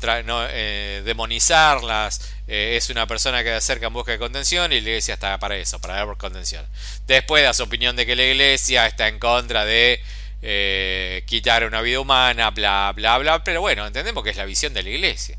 [0.48, 2.20] eh, demonizarlas.
[2.46, 5.36] Eh, es una persona que se acerca en busca de contención y la iglesia está
[5.40, 6.64] para eso, para dar contención.
[7.08, 10.00] Después da su opinión de que la iglesia está en contra de
[10.40, 13.42] eh, quitar una vida humana, bla, bla, bla.
[13.42, 15.36] Pero bueno, entendemos que es la visión de la iglesia.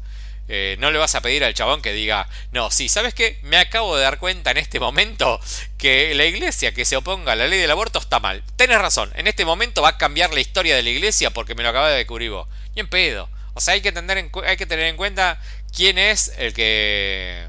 [0.53, 3.39] Eh, no le vas a pedir al chabón que diga, no, sí, ¿sabes qué?
[3.41, 5.39] Me acabo de dar cuenta en este momento
[5.77, 8.43] que la iglesia que se oponga a la ley del aborto está mal.
[8.57, 11.63] Tienes razón, en este momento va a cambiar la historia de la iglesia porque me
[11.63, 12.49] lo acaba de descubrir vos.
[12.75, 13.29] Y en pedo.
[13.53, 15.39] O sea, hay que, tener hay que tener en cuenta
[15.73, 17.47] quién es el que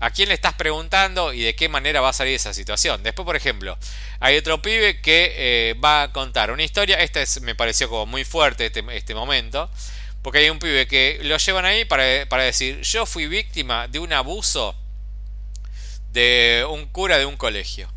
[0.00, 3.02] a quién le estás preguntando y de qué manera va a salir esa situación.
[3.02, 3.78] Después, por ejemplo,
[4.20, 6.96] hay otro pibe que eh, va a contar una historia.
[6.96, 9.70] Este me pareció como muy fuerte este, este, momento.
[10.24, 14.00] Porque hay un pibe que lo llevan ahí para, para decir, yo fui víctima de
[14.00, 14.74] un abuso
[16.12, 17.88] de un cura de un colegio.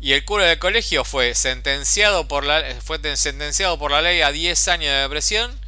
[0.00, 4.30] Y el cura del colegio fue sentenciado por la, fue sentenciado por la ley a
[4.32, 5.60] 10 años de prisión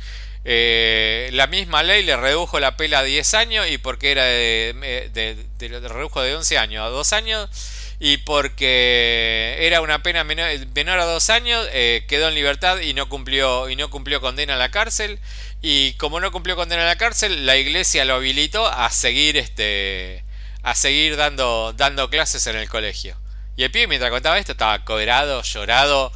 [0.44, 5.08] eh, la misma ley le redujo la pela a 10 años y porque era de,
[5.12, 7.48] de, redujo de 11 años a 2 años
[8.04, 13.08] y porque era una pena menor, a 2 años eh, quedó en libertad y no
[13.08, 15.20] cumplió y no cumplió condena a la cárcel.
[15.60, 20.24] Y como no cumplió condena a la cárcel la iglesia lo habilitó a seguir este
[20.64, 23.16] a seguir dando dando clases en el colegio.
[23.56, 26.10] Y el pibe mientras contaba esto estaba cobrado llorado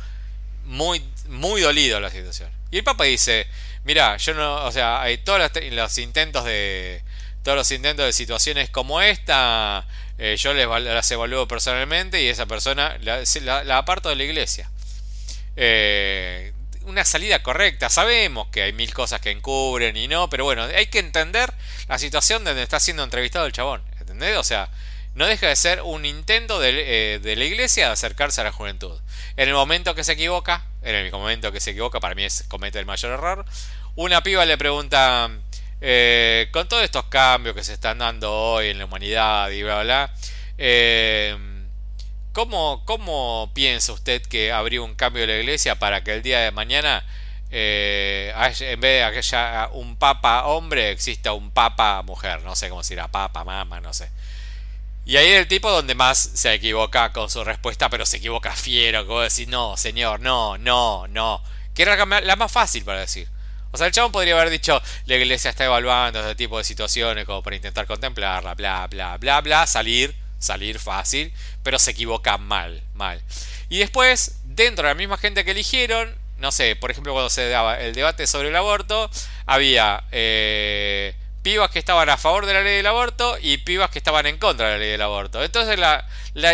[0.65, 2.51] muy muy dolido la situación.
[2.73, 3.47] Y el papa dice
[3.87, 7.05] Mira, yo no, o sea, hay todos los, intentos de
[7.47, 9.87] todos los intentos de situaciones como esta,
[10.19, 14.69] eh, yo las evalúo personalmente y esa persona la, aparto de la iglesia.
[15.55, 16.53] Eh,
[16.87, 20.89] una salida correcta, sabemos que hay mil cosas que encubren y no, pero bueno, hay
[20.89, 21.55] que entender
[21.87, 24.37] la situación donde está siendo entrevistado el chabón, ¿entendés?
[24.39, 24.69] O sea,
[25.15, 28.99] no deja de ser un intento de, eh, la iglesia de acercarse a la juventud.
[29.37, 32.43] En el momento que se equivoca, en el momento que se equivoca, para mí es
[32.49, 33.45] comete el mayor error.
[33.95, 35.31] Una piba le pregunta,
[35.81, 39.83] eh, con todos estos cambios que se están dando hoy en la humanidad y bla,
[39.83, 40.15] bla,
[40.59, 41.37] eh,
[42.33, 46.41] ¿cómo, ¿cómo, piensa usted que habría un cambio en la iglesia para que el día
[46.41, 47.05] de mañana,
[47.51, 52.43] eh, en vez de que haya un papa hombre, exista un papa mujer?
[52.43, 54.11] No sé cómo se dirá, papa, mama, no sé.
[55.05, 58.53] Y ahí es el tipo donde más se equivoca con su respuesta, pero se equivoca
[58.57, 61.43] fiero, como decir, no, señor, no, no, no.
[61.75, 63.29] Que era la más fácil para decir.
[63.77, 67.27] O sea, el chabón podría haber dicho, la iglesia está evaluando este tipo de situaciones
[67.27, 71.31] como para intentar contemplarla, bla, bla, bla, bla, salir, salir fácil,
[71.63, 73.23] pero se equivoca mal, mal.
[73.69, 77.51] Y después, dentro de la misma gente que eligieron, no sé, por ejemplo, cuando se
[77.51, 79.11] daba el debate sobre el aborto,
[79.45, 80.05] había...
[80.11, 81.15] Eh,
[81.47, 84.37] pibas que estaban a favor de la ley del aborto y pibas que estaban en
[84.37, 85.45] contra de la ley del aborto.
[85.45, 86.05] Entonces la,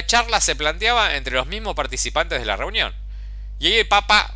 [0.07, 2.93] charla se planteaba entre los mismos participantes de la reunión.
[3.59, 4.35] Y ahí el Papa,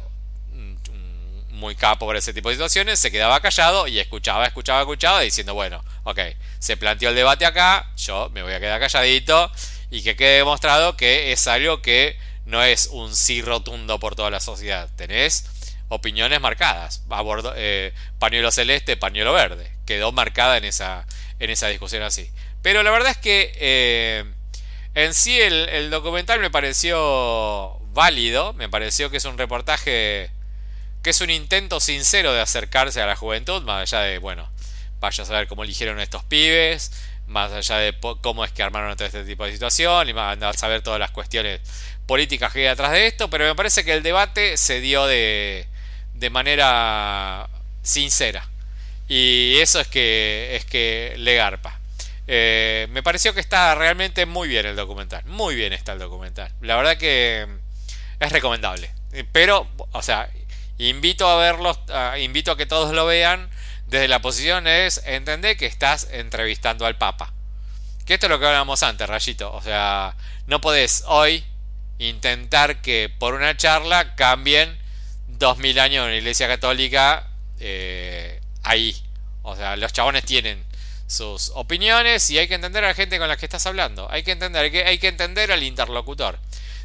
[1.56, 5.54] muy capo por ese tipo de situaciones, se quedaba callado y escuchaba, escuchaba, escuchaba, diciendo,
[5.54, 6.20] bueno, ok,
[6.58, 9.50] se planteó el debate acá, yo me voy a quedar calladito
[9.90, 14.30] y que quede demostrado que es algo que no es un sí rotundo por toda
[14.30, 14.88] la sociedad.
[14.96, 15.44] Tenés
[15.88, 17.02] opiniones marcadas.
[17.56, 19.70] Eh, pañuelo celeste, pañuelo verde.
[19.84, 21.06] Quedó marcada en esa,
[21.38, 22.30] en esa discusión así.
[22.62, 24.24] Pero la verdad es que eh,
[24.94, 28.52] en sí el, documental me pareció válido.
[28.54, 30.30] Me pareció que es un reportaje
[31.06, 33.62] que es un intento sincero de acercarse a la juventud.
[33.62, 34.50] Más allá de, bueno,
[34.98, 36.90] vaya a saber cómo eligieron estos pibes.
[37.28, 40.08] Más allá de cómo es que armaron todo este tipo de situación.
[40.08, 41.60] Y más a saber todas las cuestiones
[42.06, 43.30] políticas que hay detrás de esto.
[43.30, 45.68] Pero me parece que el debate se dio de
[46.14, 47.48] de manera
[47.84, 48.48] sincera.
[49.06, 51.78] Y eso es que, es que le garpa.
[52.26, 55.24] Eh, me pareció que está realmente muy bien el documental.
[55.26, 56.50] Muy bien está el documental.
[56.62, 57.46] La verdad que
[58.18, 58.90] es recomendable.
[59.30, 60.28] Pero, o sea,
[60.78, 61.78] invito a verlos,
[62.18, 63.50] invito a que todos lo vean.
[63.86, 67.32] Desde la posición es entender que estás entrevistando al Papa.
[68.04, 69.52] Que esto es lo que hablábamos antes, Rayito.
[69.52, 71.44] O sea, no podés hoy
[71.98, 74.78] intentar que por una charla cambien
[75.28, 77.28] 2000 años en la iglesia católica
[77.60, 78.96] eh, ahí.
[79.42, 80.64] O sea, los chabones tienen
[81.06, 84.10] sus opiniones y hay que entender a la gente con la que estás hablando.
[84.10, 86.38] Hay que entender, hay que, hay que entender al interlocutor.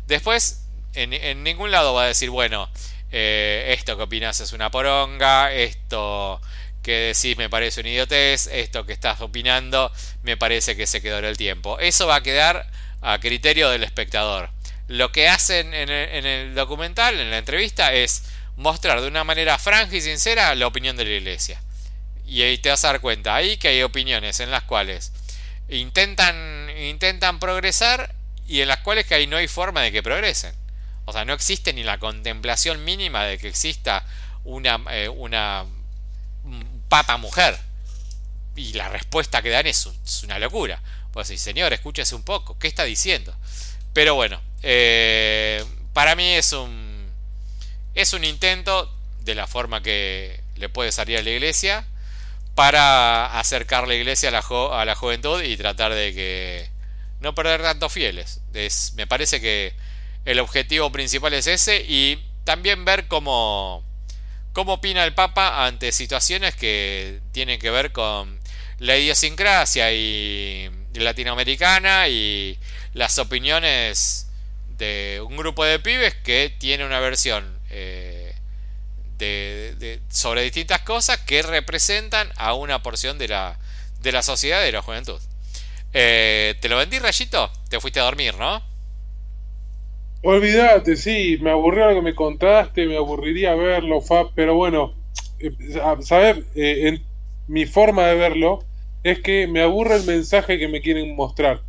[0.08, 2.70] Después, en, ningún lado va a decir, bueno,
[3.12, 6.42] eh, esto que opinas es una poronga, esto
[6.82, 9.92] que decís me parece un idiotez, esto que estás opinando
[10.24, 11.80] me parece que se quedó en el tiempo.
[11.80, 12.70] Eso va a quedar
[13.02, 14.50] a criterio del espectador.
[14.88, 18.24] Lo que hacen en el, documental, en la entrevista, es
[18.58, 21.62] mostrar de una manera franja y sincera la opinión de la iglesia.
[22.26, 25.12] Y ahí te vas a dar cuenta ahí que hay opiniones en las cuales
[25.70, 28.14] intentan, intentan progresar
[28.48, 30.54] y en las cuales que ahí no hay forma de que progresen.
[31.06, 34.06] O sea, no existe ni la contemplación mínima de que exista
[34.44, 35.66] una, eh, una
[36.90, 37.58] papa mujer.
[38.56, 39.88] Y la respuesta que dan es,
[40.24, 40.82] una locura.
[41.12, 43.36] Pues sí, señor, escúchese un poco, ¿qué está diciendo?
[43.94, 47.10] Pero bueno, eh, para mí es un,
[47.96, 51.86] es un intento de la forma que le puede salir a la iglesia
[52.56, 56.70] para acercar la iglesia a la, a la juventud y tratar de que
[57.20, 58.42] no perder tantos fieles.
[58.54, 59.74] Es, me parece que
[60.26, 63.84] el objetivo principal es ese y también ver cómo
[64.54, 68.38] ¿Cómo opina el Papa ante situaciones que tienen que ver con
[68.80, 72.60] la idiosincrasia y latinoamericana y
[72.94, 74.28] las opiniones
[74.78, 78.36] de un grupo de pibes que tiene una versión eh,
[79.18, 83.58] de, sobre distintas cosas que representan a una porción de la,
[84.02, 85.22] de la sociedad de la juventud?
[85.94, 87.50] Eh, ¿Te lo vendí, Rayito?
[87.70, 88.62] Te fuiste a dormir, ¿no?
[90.24, 94.94] Olvídate, sí, me aburrió lo que me contaste, me aburriría verlo, Fab, pero bueno,
[95.40, 95.52] eh,
[96.02, 97.04] saber, eh, en,
[97.48, 98.64] mi forma de verlo
[99.04, 101.62] es que me aburre el mensaje que me quieren mostrar.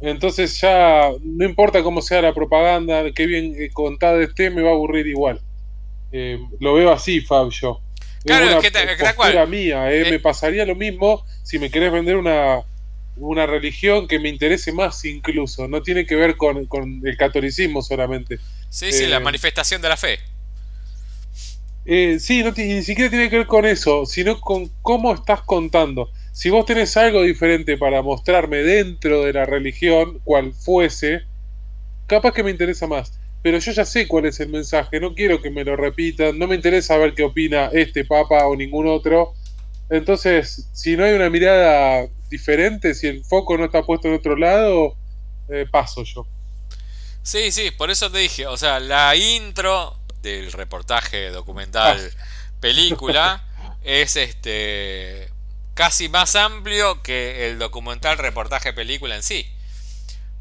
[0.00, 4.70] Entonces ya, no importa cómo sea la propaganda, que bien eh, contada esté, me va
[4.70, 5.40] a aburrir igual.
[6.60, 7.80] lo veo así, Fab, yo.
[8.24, 12.62] Claro, es, una que te, mía, me pasaría lo mismo si me querés vender una,
[13.20, 16.68] una religión que me interese más incluso, no tiene que ver con,
[17.04, 18.38] el catolicismo solamente.
[18.68, 20.18] Sí, sí, la eh, manifestación de la fe.
[21.84, 26.10] Eh, sí, no ni siquiera tiene que ver con eso, sino con cómo estás contando.
[26.32, 31.22] Si vos tenés algo diferente para mostrarme dentro de la religión, cual fuese,
[32.06, 33.18] capaz que me interesa más.
[33.42, 36.46] Pero yo ya sé cuál es el mensaje, no quiero que me lo repitan, no
[36.46, 39.34] me interesa ver qué opina este papa o ningún otro.
[39.90, 44.36] Entonces, si no hay una mirada diferente, si el foco no está puesto en otro
[44.36, 44.96] lado,
[45.48, 46.26] eh, paso yo.
[47.22, 52.24] Sí, sí, por eso te dije, o sea, la intro del reportaje documental ah.
[52.60, 53.44] película
[53.82, 55.28] es este
[55.74, 59.50] casi más amplio que el documental reportaje película en sí.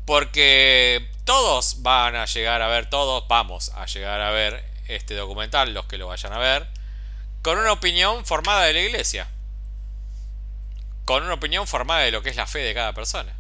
[0.05, 5.73] Porque todos van a llegar a ver, todos vamos a llegar a ver este documental,
[5.73, 6.67] los que lo vayan a ver,
[7.41, 9.27] con una opinión formada de la iglesia
[11.10, 13.34] con una opinión formada de lo que es la fe de cada persona.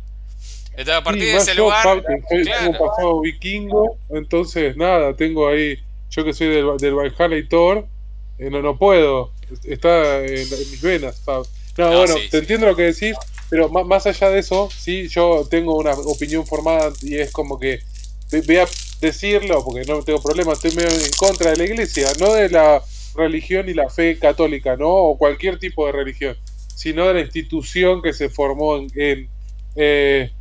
[0.71, 2.03] Entonces, a partir de ese lugar.
[2.27, 5.77] tengo pasado vikingo, entonces nada, tengo ahí.
[6.09, 7.85] Yo que soy del, del Valhalla y Thor,
[8.39, 9.33] eh, no, no puedo.
[9.65, 11.21] Está en, mis venas.
[11.27, 11.43] No,
[11.77, 13.15] bueno, te entiendo lo que decís,
[13.51, 17.59] pero más, más allá de eso, sí, yo tengo una opinión formada y es como
[17.59, 17.81] que
[18.47, 18.67] voy a
[18.99, 22.81] decirlo porque no tengo problema, estoy medio en contra de la iglesia, no de la
[23.13, 24.89] religión y la fe católica, ¿no?
[24.89, 26.35] O cualquier tipo de religión
[26.79, 29.27] sino de la institución que se formó en...
[29.75, 30.31] Eh,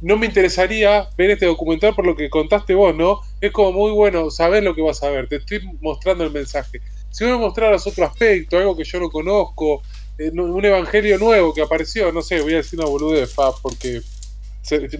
[0.00, 3.18] no me interesaría ver este documental por lo que contaste vos, ¿no?
[3.40, 6.80] Es como muy bueno saber lo que vas a ver, te estoy mostrando el mensaje.
[7.10, 9.82] Si me mostraras otro aspecto, algo que yo no conozco,
[10.18, 14.02] eh, un evangelio nuevo que apareció, no sé, voy a decir una boludez, de porque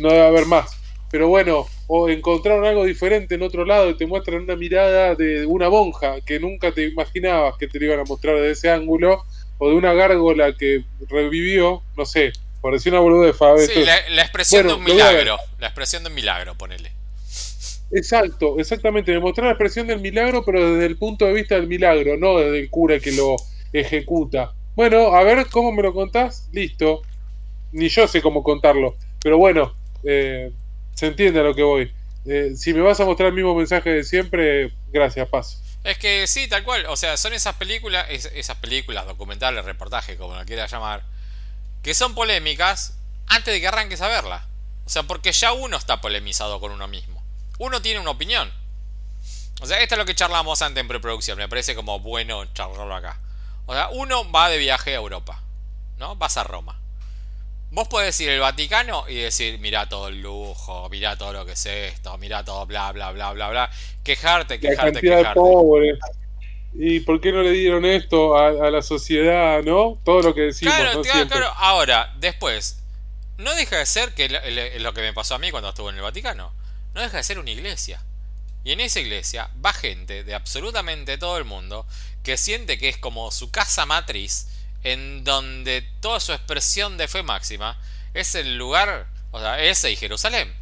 [0.00, 0.72] no debe haber más.
[1.12, 5.46] Pero bueno, o encontraron algo diferente en otro lado y te muestran una mirada de
[5.46, 9.22] una monja que nunca te imaginabas que te lo iban a mostrar desde ese ángulo
[9.62, 13.64] o de una gárgola que revivió, no sé, por decir una boluda de Fabio.
[13.64, 16.90] Sí, la, expresión de un milagro, la expresión de un milagro, ponele.
[17.92, 21.68] Exacto, exactamente, me mostró la expresión del milagro, pero desde el punto de vista del
[21.68, 23.36] milagro, no desde el cura que lo
[23.72, 24.52] ejecuta.
[24.74, 27.02] Bueno, a ver cómo me lo contás, listo.
[27.70, 30.50] Ni yo sé cómo contarlo, pero bueno, eh,
[30.94, 31.92] se entiende a lo que voy.
[32.26, 35.58] Eh, si me vas a mostrar el mismo mensaje de siempre, gracias, paso.
[35.84, 36.86] Es que sí, tal cual.
[36.86, 41.02] O sea, son esas películas, esas películas, documentales, reportajes, como lo quieras llamar,
[41.82, 42.94] que son polémicas
[43.26, 44.46] antes de que arranques a verla.
[44.84, 47.22] O sea, porque ya uno está polemizado con uno mismo.
[47.58, 48.52] Uno tiene una opinión.
[49.60, 51.38] O sea, esto es lo que charlamos antes en preproducción.
[51.38, 53.18] Me parece como bueno charlarlo acá.
[53.66, 55.40] O sea, uno va de viaje a Europa.
[55.98, 56.16] ¿No?
[56.16, 56.81] Vas a Roma.
[57.72, 61.52] Vos podés ir al Vaticano y decir, mira todo el lujo, mira todo lo que
[61.52, 63.70] es esto, mira todo bla bla bla bla bla.
[64.04, 65.40] Quejarte, quejarte, quejarte.
[66.74, 69.98] ¿y por qué no le dieron esto a, la sociedad, no?
[70.04, 70.74] Todo lo que decimos.
[70.74, 71.52] Claro, claro, claro.
[71.56, 72.82] Ahora, después,
[73.38, 76.02] no deja de ser que lo, que me pasó a mí cuando estuve en el
[76.02, 76.52] Vaticano,
[76.92, 78.02] no deja de ser una iglesia.
[78.64, 81.86] Y en esa iglesia va gente de absolutamente todo el mundo
[82.22, 84.48] que siente que es como su casa matriz,
[84.82, 87.78] en donde toda su expresión de fe máxima
[88.14, 90.52] es el lugar, o sea, ese y Jerusalén.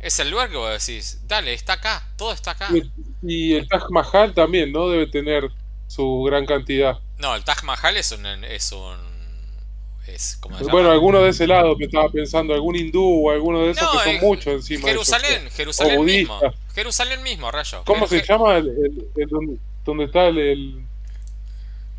[0.00, 2.68] Es el lugar que vos decís, dale, está acá, todo está acá.
[3.22, 4.88] Y el Taj Mahal también, ¿no?
[4.88, 5.48] Debe tener
[5.86, 6.98] su gran cantidad.
[7.18, 8.26] No, el Taj Mahal es un...
[8.44, 9.12] Es un
[10.06, 13.88] es, bueno, alguno de ese lado me estaba pensando, algún hindú o alguno de esos
[14.02, 14.88] que son muchos encima.
[14.88, 16.40] Jerusalén, Jerusalén mismo.
[16.74, 17.82] Jerusalén mismo, rayo.
[17.86, 19.08] ¿Cómo se llama el,
[19.84, 20.84] donde, está el,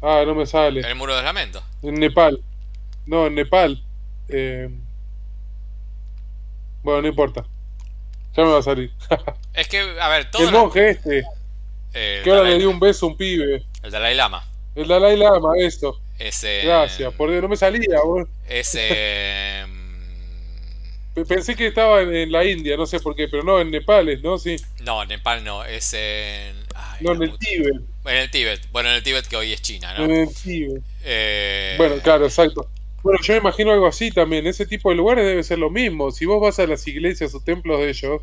[0.04, 0.82] Ah, no me sale.
[0.82, 1.64] El muro de lamento.
[1.82, 2.44] En Nepal.
[3.06, 3.82] No, en Nepal.
[4.28, 4.70] Eh...
[6.84, 7.46] Bueno, no importa.
[8.36, 8.92] Ya me va a salir.
[9.54, 10.44] es que, a ver, todo.
[10.44, 11.24] El monje este.
[11.94, 13.66] que ahora le dio un beso a un pibe.
[13.82, 14.44] El Dalai Lama.
[14.76, 16.00] El Dalai Lama, esto.
[16.20, 16.62] Ese.
[16.64, 18.00] Gracias, porque no me salía,
[18.48, 19.66] Ese.
[21.28, 24.40] Pensé que estaba en, la India, no sé por qué, pero no, en Nepal, ¿no?
[24.40, 24.56] Sí.
[24.82, 26.63] No, en Nepal no, es en.
[27.02, 27.76] No, en el Tíbet.
[28.06, 30.06] En el Tíbet, bueno, en el Tíbet que hoy es China, ¿no?
[30.06, 30.84] En el Tíbet.
[31.04, 31.76] Eh...
[31.78, 32.70] Bueno, claro, exacto.
[33.02, 34.48] Bueno, yo me imagino algo así también.
[34.48, 36.12] Ese tipo de lugares debe ser lo mismo.
[36.12, 38.22] Si vos vas a las iglesias o templos de ellos,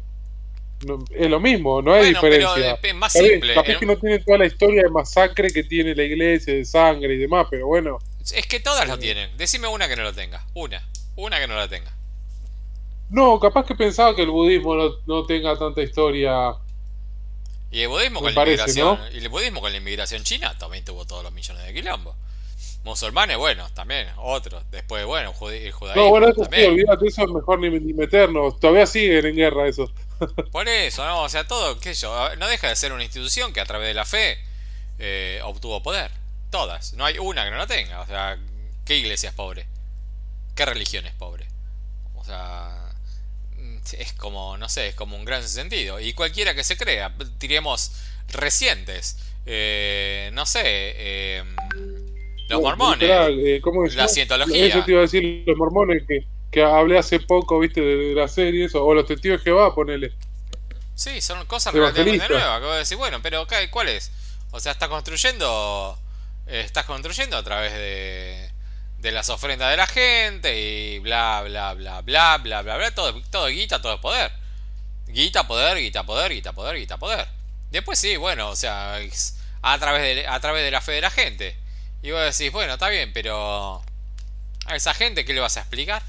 [1.11, 2.79] es lo mismo, no hay diferencia.
[2.81, 3.55] Pero es más simple.
[3.55, 7.15] Capaz que no tiene toda la historia de masacre que tiene la iglesia, de sangre
[7.15, 7.99] y demás, pero bueno.
[8.33, 9.37] Es que todas lo tienen.
[9.37, 10.47] Decime una que no lo tenga.
[10.55, 10.83] Una.
[11.17, 11.95] Una que no la tenga.
[13.11, 14.75] No, capaz que pensaba que el budismo
[15.07, 16.55] no, tenga tanta historia.
[17.71, 19.01] Y el budismo con la inmigración.
[19.13, 22.17] Y el budismo con la inmigración china también tuvo todos los millones de quilombos
[22.85, 24.63] musulmanes, bueno, también, otros.
[24.71, 25.35] Después, bueno, el
[25.73, 25.95] judaísmo.
[25.95, 28.59] No, bueno, eso sí, olvídate, eso es mejor ni, meternos.
[28.59, 29.93] Todavía siguen en guerra eso.
[30.53, 31.23] Por eso, ¿no?
[31.23, 33.95] O sea, todo, qué yo, no deja de ser una institución que a través de
[33.95, 34.39] la fe
[34.99, 36.11] eh, obtuvo poder.
[36.51, 36.95] Todas.
[36.95, 38.01] No hay una que no la tenga.
[38.01, 38.39] O sea,
[38.85, 39.67] ¿qué iglesia es pobre?
[40.55, 41.47] ¿Qué religión es pobre?
[42.15, 42.80] O sea,
[43.99, 46.01] es como, no sé, es como un gran sentido.
[46.01, 47.93] Y cualquiera que se crea, diremos
[48.29, 49.19] recientes.
[49.47, 51.45] Eh, no sé, eh,
[52.49, 53.09] los mormones.
[53.09, 53.61] Eh,
[53.95, 54.67] la cientología.
[54.67, 58.35] Eso te iba a decir, los mormones que, que hablé hace poco, viste, de, las
[58.35, 60.13] series, o, los testigos de Jehová, ponele.
[60.95, 62.59] Sí, son cosas relativamente nuevas.
[62.59, 64.11] Acabo de decir, bueno, pero ¿cuál es?
[64.51, 65.97] O sea, estás construyendo.
[66.47, 68.50] Eh, estás construyendo a través de,
[69.01, 72.91] de las ofrendas de la gente y bla, bla, bla, bla, bla, bla, bla.
[72.93, 74.33] Todo, todo guita, todo es poder.
[75.07, 77.29] Guita, poder, guita, poder, guita, poder, guita, poder.
[77.71, 78.99] Después sí, bueno, o sea,
[79.63, 81.57] a través de, a través de la fe de la gente.
[82.03, 83.83] Y vos decís, bueno, está bien, pero
[84.67, 86.03] a esa gente, ¿qué le vas a explicar?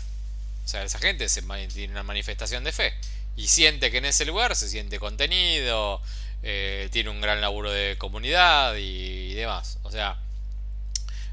[0.64, 2.94] O sea, esa gente se, tiene una manifestación de fe
[3.36, 6.02] y siente que en ese lugar se siente contenido,
[6.44, 9.80] eh, tiene un gran laburo de comunidad y, demás.
[9.84, 10.18] O sea,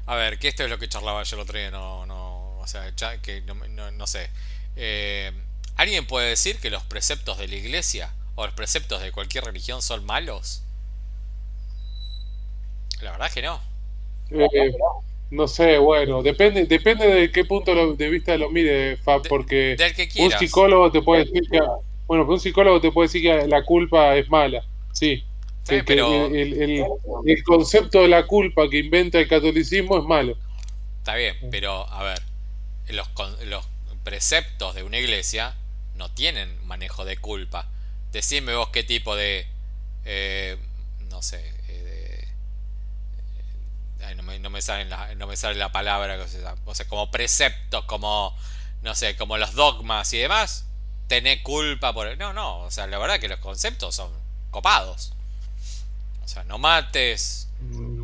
[0.09, 2.65] a ver, que esto es lo que charlaba yo el otro día, no, no, o
[2.65, 2.91] sea,
[3.21, 4.27] que no, sé.
[4.75, 5.31] Eh,
[5.75, 9.83] ¿Alguien puede decir que los preceptos de la iglesia o los preceptos de cualquier religión
[9.83, 10.63] son malos?
[13.01, 13.61] La verdad es que no.
[14.31, 14.73] Eh,
[15.29, 19.77] no sé, bueno, depende depende de qué punto de vista lo mire, Fab, porque
[20.17, 21.59] un psicólogo te puede decir que,
[22.07, 25.23] bueno, un psicólogo te puede decir que la culpa es mala, sí.
[25.85, 26.27] Pero...
[26.27, 30.37] el, concepto de la culpa que inventa el catolicismo es malo.
[30.99, 32.21] Está bien, pero a ver,
[32.89, 33.09] los,
[33.45, 33.67] los
[34.03, 35.55] preceptos de una iglesia
[35.95, 37.69] no tienen manejo de culpa.
[38.11, 39.45] Decime vos qué tipo de,
[40.05, 40.57] eh,
[41.09, 41.59] no sé,
[44.15, 46.17] no me, no me, sale la, no me sale la palabra,
[46.65, 48.35] o sea, como preceptos, como,
[48.81, 50.65] no sé, como los dogmas y demás,
[51.07, 52.17] tener culpa por...
[52.17, 54.11] No, no, o sea, la verdad que los conceptos son
[54.51, 55.13] copados.
[56.29, 57.49] O sea, no mates,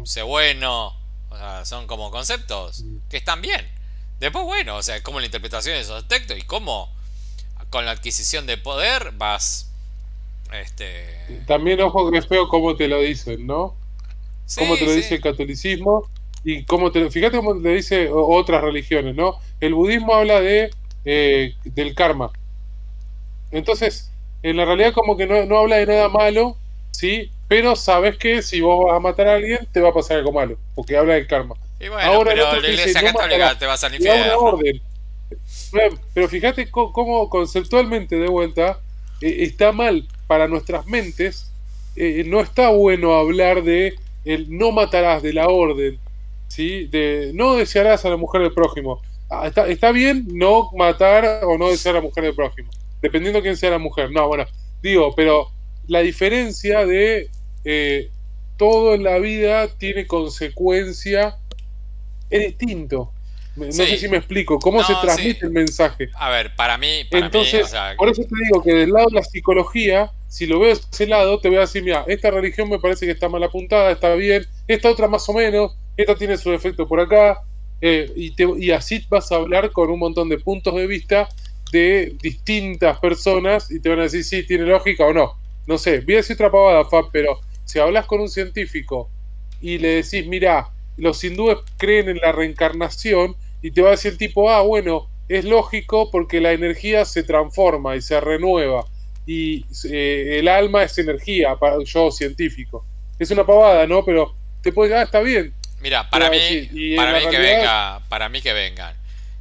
[0.03, 0.95] sé bueno,
[1.29, 3.69] o sea, son como conceptos que están bien.
[4.19, 6.89] Después, bueno, o sea, como la interpretación de esos textos y cómo
[7.69, 9.71] con la adquisición de poder vas...
[10.51, 11.43] Este...
[11.45, 13.75] También ojo que es feo cómo te lo dicen, ¿no?
[14.57, 16.09] cómo te lo dice el catolicismo
[16.43, 19.35] y cómo te fíjate cómo te dice otras religiones, ¿no?
[19.59, 20.71] El budismo habla de
[21.03, 22.31] eh, del karma.
[23.51, 24.11] Entonces,
[24.41, 26.57] en la realidad como que no, habla de nada malo,
[26.95, 27.31] ¿sí?
[27.47, 30.31] Pero sabes que si vos vas a matar a alguien, te va a pasar algo
[30.31, 31.55] malo, porque habla del karma.
[31.79, 34.01] Y bueno, Ahora, pero la iglesia católica te va a salir
[34.37, 34.81] orden.
[36.13, 38.79] Pero fíjate cómo conceptualmente de vuelta
[39.21, 41.51] eh, está mal para nuestras mentes.
[41.95, 45.99] Eh, no está bueno hablar de el no matarás de la orden,
[46.47, 46.87] ¿sí?
[46.87, 49.01] de no desearás a la mujer del prójimo.
[49.29, 52.69] Ah, está, está, bien no matar o no desear a la mujer del prójimo,
[53.01, 54.11] dependiendo quién sea la mujer.
[54.11, 54.45] No, bueno,
[54.81, 55.49] digo, pero
[55.87, 57.29] la diferencia de
[57.63, 58.09] eh,
[58.57, 61.37] todo en la vida tiene consecuencia,
[62.29, 63.11] es distinto.
[63.55, 66.09] No sé si me explico, cómo se transmite el mensaje.
[66.15, 70.11] A ver, para mí, Entonces, por eso te digo que del lado de la psicología,
[70.27, 73.05] si lo veo de ese lado, te voy a decir, mira, esta religión me parece
[73.05, 76.85] que está mal apuntada, está bien, esta otra más o menos, esta tiene su efecto
[76.85, 77.39] por acá,
[77.79, 78.33] eh, y,
[78.65, 81.29] y así vas a hablar con un montón de puntos de vista
[81.71, 85.44] de distintas personas y te van a decir si tiene lógica o no.
[85.67, 89.09] No sé, voy a decir otra pavada, Fab, pero si hablas con un científico
[89.61, 94.11] y le decís, mira, los hindúes creen en la reencarnación, y te va a decir
[94.11, 98.85] el tipo, ah, bueno, es lógico porque la energía se transforma y se renueva,
[99.25, 102.85] y eh, el alma es energía, para yo científico.
[103.17, 104.05] Es una pavada, ¿no?
[104.05, 105.53] Pero te puedes, ah, está bien.
[105.81, 106.37] Mira, para mí,
[106.95, 108.95] para mí que venga, para mí que vengan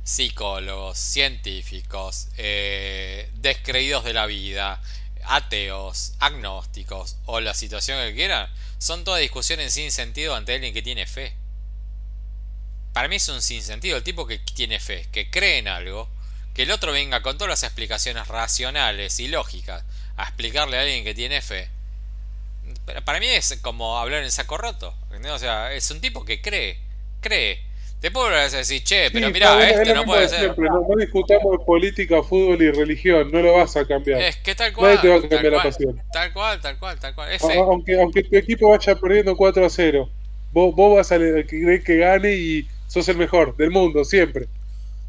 [0.05, 4.81] psicólogos, científicos, eh, descreídos de la vida,
[5.27, 8.49] ateos, agnósticos o la situación que quieran,
[8.79, 11.35] son todas discusiones sin sentido ante alguien que tiene fe.
[12.93, 13.97] Para mí es un sinsentido.
[13.97, 16.09] El tipo que tiene fe, que cree en algo,
[16.55, 19.85] que el otro venga con todas las explicaciones racionales y lógicas
[20.17, 21.69] a explicarle a alguien que tiene fe.
[23.05, 24.97] Para mí es como hablar en saco roto.
[25.33, 26.79] O sea, es un tipo que cree,
[27.21, 27.63] cree
[28.05, 30.55] te puedo decir, che, pero mira, este no puede ser.
[30.59, 34.21] no, discutamos de política, fútbol y religión, no lo vas a cambiar.
[34.21, 34.97] Es que tal cual.
[34.97, 36.03] Nadie te va a cambiar la pasión.
[36.13, 37.31] Tal cual, tal cual, tal cual.
[37.57, 40.11] Aunque, aunque tu equipo vaya perdiendo 4 a 0,
[40.53, 44.49] vos, vos vas a creer que gane y sos el mejor del mundo, siempre.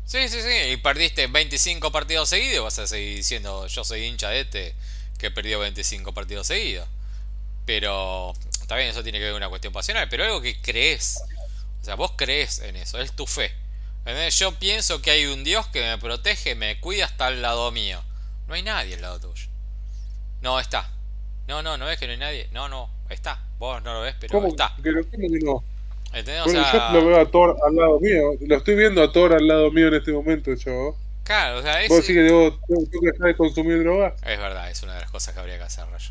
[0.06, 0.72] Sí, sí, sí.
[0.72, 4.74] Y perdiste 25 partidos seguidos, vas a seguir diciendo, yo soy hincha de este
[5.18, 6.88] que perdió 25 partidos seguidos.
[7.66, 8.32] Pero,
[8.70, 11.20] bien, eso tiene que ver con una cuestión pasional, pero algo que crees
[11.86, 13.52] o sea, vos crees en eso, es tu fe.
[14.32, 18.02] Yo pienso que hay un Dios que me protege, me cuida hasta el lado mío.
[18.48, 19.48] No hay nadie al lado tuyo.
[20.42, 20.90] No, está.
[21.48, 22.50] No, no, no ves que no hay nadie.
[22.52, 23.40] No, no, está.
[23.60, 24.76] Vos no lo ves, pero está.
[24.82, 25.54] Pero ¿cómo que no?
[25.54, 26.92] O sea...
[26.92, 28.32] yo lo veo a Thor al lado mío.
[28.42, 30.98] Lo estoy viendo a Thor al lado mío en este momento, yo.
[31.24, 31.90] Claro, o sea, es...
[31.90, 34.14] ¿Vos decís que debo, que dejar de consumir drogas?
[34.24, 36.10] Es verdad, es una de las cosas que habría que hacer, Rayo.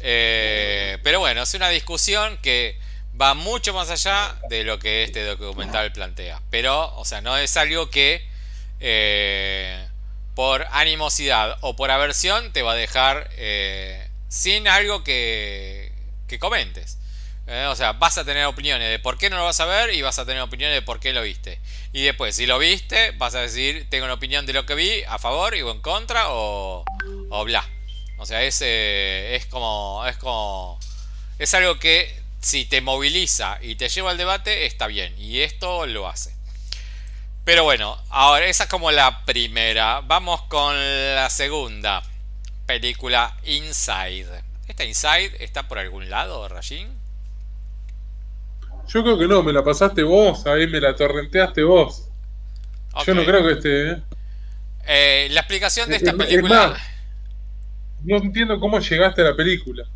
[0.00, 2.78] eh, pero bueno, es una discusión que
[3.20, 6.40] va mucho más allá de lo que este documental plantea.
[6.50, 8.26] Pero, o sea, no es algo que
[8.80, 9.88] eh,
[10.34, 15.92] por animosidad o por aversión te va a dejar eh, sin algo que,
[16.28, 16.98] que comentes.
[17.46, 19.92] Eh, o sea, vas a tener opiniones de por qué no lo vas a ver
[19.92, 21.60] y vas a tener opiniones de por qué lo viste.
[21.92, 25.02] Y después, si lo viste, vas a decir, tengo una opinión de lo que vi,
[25.04, 26.84] a favor y o en contra o,
[27.30, 27.68] o bla.
[28.16, 30.04] O sea, es, es como...
[30.08, 30.80] Es como...
[31.38, 35.14] Es algo que si te moviliza y te lleva al debate, está bien.
[35.18, 36.34] Y esto lo hace.
[37.44, 40.02] Pero bueno, ahora esa es como la primera.
[40.02, 42.02] Vamos con la segunda
[42.66, 44.42] película, Inside.
[44.68, 46.88] ¿Esta Inside está por algún lado, Rajin?
[48.88, 52.08] Yo creo que no, me la pasaste vos, ahí me la torrenteaste vos.
[53.06, 53.90] Yo no creo que esté.
[53.90, 54.02] ¿eh?
[54.86, 56.76] Eh, la explicación de esta película.
[58.02, 59.88] no entiendo cómo llegaste a la película.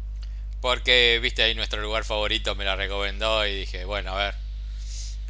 [0.60, 4.34] Porque, viste, ahí nuestro lugar favorito me la recomendó y dije, bueno, a ver,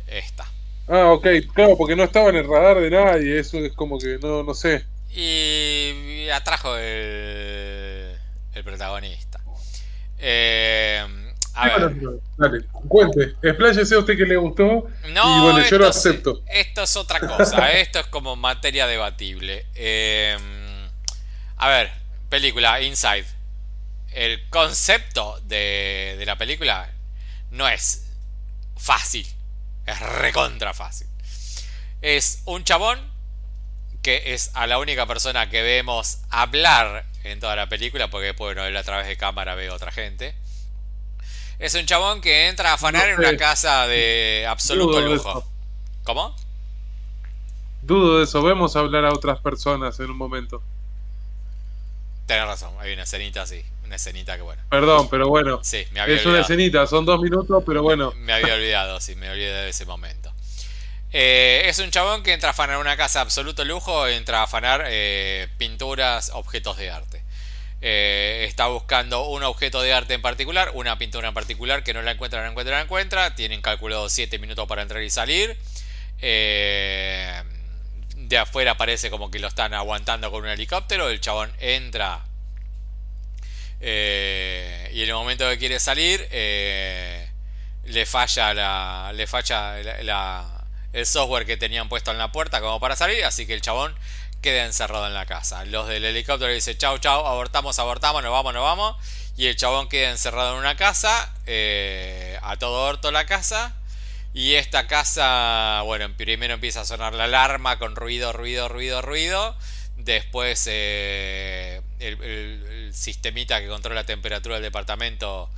[0.07, 0.47] esta.
[0.89, 4.19] Ah, ok, claro, porque no estaba en el radar de nadie, eso es como que
[4.23, 4.87] no, no sé.
[5.11, 8.17] Y atrajo el,
[8.55, 9.41] el protagonista.
[10.19, 11.07] Eh,
[11.55, 11.93] a ver.
[12.39, 14.89] dale, cuente, expláyese a usted que le gustó.
[15.11, 16.43] No, y bueno, yo lo acepto.
[16.47, 19.67] esto es otra cosa, esto es como materia debatible.
[19.75, 20.39] Eh,
[21.59, 21.91] a ver,
[22.31, 23.38] película, Inside
[24.13, 26.91] el concepto de, la película
[27.51, 28.11] no es
[28.77, 29.27] fácil.
[29.87, 31.07] Es recontra fácil.
[32.01, 33.01] Es un chabón
[34.03, 38.55] que es a la única persona que vemos hablar en toda la película, porque después
[38.57, 40.35] no a través de cámara ve otra gente.
[41.59, 45.45] Es un chabón que entra a afanar en una casa de absoluto lujo.
[46.05, 46.35] ¿Cómo?
[47.83, 50.63] Dudo de eso, vemos hablar a otras personas en un momento.
[52.27, 53.65] Tienes razón, hay una escenita así.
[53.89, 54.63] Una escenita que bueno.
[54.69, 55.61] Perdón, pero bueno.
[55.63, 58.13] Sí, me había Es una escenita, son dos minutos, pero bueno.
[58.17, 60.31] Me, había olvidado, sí, me olvidé de ese momento.
[61.11, 64.43] Eh, es un chabón que entra a afanar una casa de absoluto lujo, entra a
[64.43, 67.23] afanar eh, pinturas, objetos de arte.
[67.81, 72.03] Eh, está buscando un objeto de arte en particular, una pintura en particular que no
[72.03, 73.35] la encuentra, no la encuentra, no la encuentra.
[73.37, 75.57] Tienen calculado 7 minutos para entrar y salir.
[76.21, 77.43] de
[78.37, 81.09] afuera parece como que lo están aguantando con un helicóptero.
[81.09, 82.28] El chabón entra
[83.81, 87.31] eh, y en el momento que quiere salir, eh,
[87.85, 89.79] le falla, la, le falla
[90.93, 93.95] el software que tenían puesto en la puerta como para salir, así que el chabón
[94.41, 95.65] queda encerrado en la casa.
[95.65, 98.97] Los del helicóptero dicen chau, chau, abortamos, abortamos, nos vamos, nos vamos.
[99.37, 103.75] Y el chabón queda encerrado en una casa, eh, a todo orto la casa.
[104.35, 109.57] Y esta casa, bueno, primero empieza a sonar la alarma con ruido, ruido, ruido, ruido.
[109.97, 110.69] Después
[111.99, 115.51] el, el, sistemita que controla la temperatura del departamento,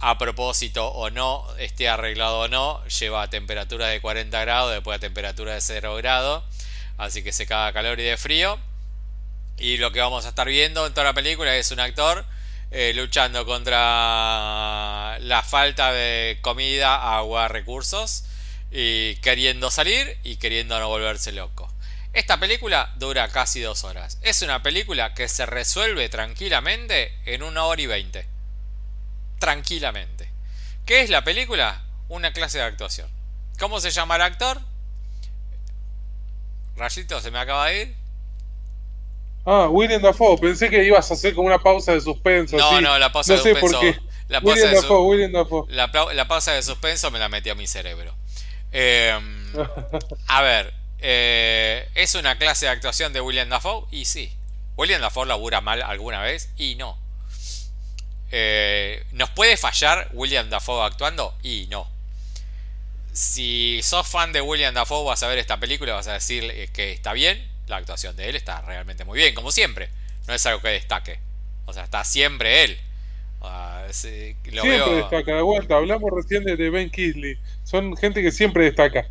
[0.00, 4.96] a propósito o no, esté arreglado o no, lleva a temperatura de 40 grados, después
[4.96, 6.44] a temperatura de 0 grados.
[6.98, 8.58] Así que se caga calor y de frío.
[9.58, 12.24] Y lo que vamos a estar viendo en toda la película es un actor
[12.70, 18.24] eh, luchando contra la falta de comida, agua, recursos.
[18.70, 21.71] Y queriendo salir y queriendo no volverse loco.
[22.12, 24.18] Esta película dura casi dos horas.
[24.22, 28.26] Es una película que se resuelve tranquilamente en una hora y veinte.
[29.38, 30.30] Tranquilamente.
[30.84, 31.82] ¿Qué es la película?
[32.08, 33.08] Una clase de actuación.
[33.58, 34.60] ¿Cómo se llama el actor?
[36.76, 37.96] Rayito, se me acaba de ir.
[39.46, 40.38] Ah, William Dafoe.
[40.38, 42.56] Pensé que ibas a hacer como una pausa de suspenso.
[42.56, 43.80] No, no, la pausa de suspenso.
[44.28, 45.66] La pausa William de Dafoe, William Dafoe.
[45.70, 48.14] La, la, pausa de suspenso me la metió a mi cerebro.
[48.70, 49.18] Eh,
[50.28, 50.72] a ver,
[51.02, 53.86] eh, ¿es una clase de actuación de William Dafoe?
[53.90, 54.32] Y sí.
[54.76, 56.50] ¿William Dafoe labura mal alguna vez?
[56.56, 56.98] Y no.
[58.30, 61.36] Eh, ¿Nos puede fallar William Dafoe actuando?
[61.42, 61.86] Y no.
[63.12, 66.92] Si sos fan de William Dafoe vas a ver esta película vas a decir que
[66.92, 67.46] está bien.
[67.66, 69.90] La actuación de él está realmente muy bien, como siempre.
[70.26, 71.18] No es algo que destaque.
[71.66, 72.78] O sea, está siempre él.
[73.40, 74.96] Uh, sí, lo siempre veo...
[74.96, 75.76] destaca, de vuelta.
[75.76, 77.38] Hablamos recién de, de Ben Kisley.
[77.64, 79.08] Son gente que siempre destaca.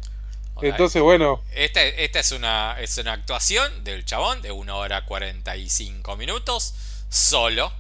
[0.62, 1.43] Entonces, bueno.
[1.53, 6.74] Esta, esta es, una, es una actuación del chabón de 1 hora 45 minutos,
[7.09, 7.72] solo,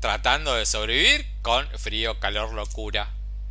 [0.00, 3.10] tratando de sobrevivir con frío, calor, locura,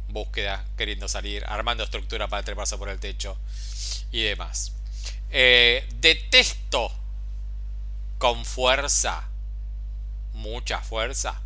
[0.10, 3.38] búsqueda, queriendo salir, armando estructura para treparse por el techo
[4.12, 4.74] y demás.
[5.30, 6.92] Eh, detesto
[8.18, 9.30] con fuerza,
[10.34, 11.42] mucha fuerza.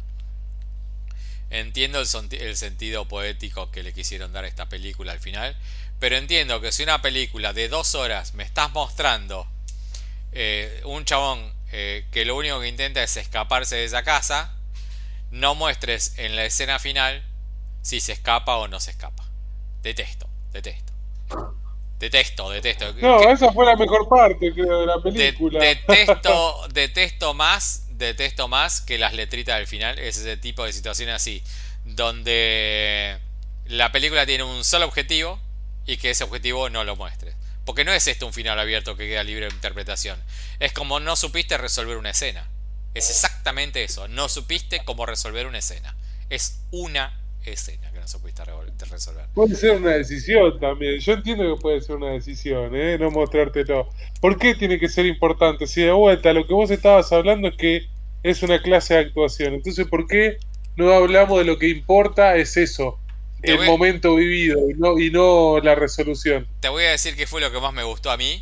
[1.51, 5.55] Entiendo el, el, sentido poético que le quisieron dar a esta película al final,
[5.99, 9.47] pero entiendo que si una película de dos horas me estás mostrando
[10.31, 14.53] eh, un chabón eh, que lo único que intenta es escaparse de esa casa,
[15.31, 17.23] no muestres en la escena final
[17.81, 19.23] si se escapa o no se escapa.
[19.81, 20.93] Detesto, detesto.
[21.99, 22.93] Detesto, detesto.
[23.01, 25.59] No, esa fue la mejor parte, creo, de la película.
[25.59, 29.97] De, detesto, detesto más, detesto más que las letritas del final.
[29.99, 31.41] Es ese tipo de situación así.
[31.85, 33.17] Donde
[33.65, 35.39] la película tiene un solo objetivo
[35.85, 37.33] y que ese objetivo no lo muestre.
[37.65, 40.19] Porque no es esto un final abierto que queda libre de interpretación.
[40.59, 42.47] Es como no supiste resolver una escena.
[42.93, 44.07] Es exactamente eso.
[44.07, 45.95] No supiste cómo resolver una escena.
[46.29, 48.43] Es una escena que no supiste
[48.89, 49.25] resolver.
[49.33, 50.99] Puede ser una decisión también.
[50.99, 52.97] Yo entiendo que puede ser una decisión, ¿eh?
[52.99, 53.89] No mostrártelo.
[54.21, 55.67] ¿Por qué tiene que ser importante?
[55.67, 57.87] Si de vuelta lo que vos estabas hablando es que
[58.23, 59.53] es una clase de actuación.
[59.55, 60.37] Entonces, ¿por qué
[60.75, 62.35] no hablamos de lo que importa?
[62.35, 62.99] Es eso.
[63.43, 63.67] El voy...
[63.67, 66.47] momento vivido y no, y no la resolución.
[66.61, 68.39] Te voy a decir que fue lo que más me gustó a mí.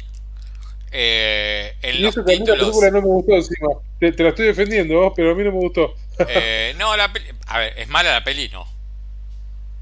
[0.92, 2.60] Eh, en y los eso la títulos.
[2.60, 3.70] película no me gustó encima.
[4.00, 5.94] Te, te la estoy defendiendo, pero a mí no me gustó.
[6.28, 7.26] Eh, no, la peli.
[7.48, 8.50] A ver, ¿es mala la peli?
[8.50, 8.66] No.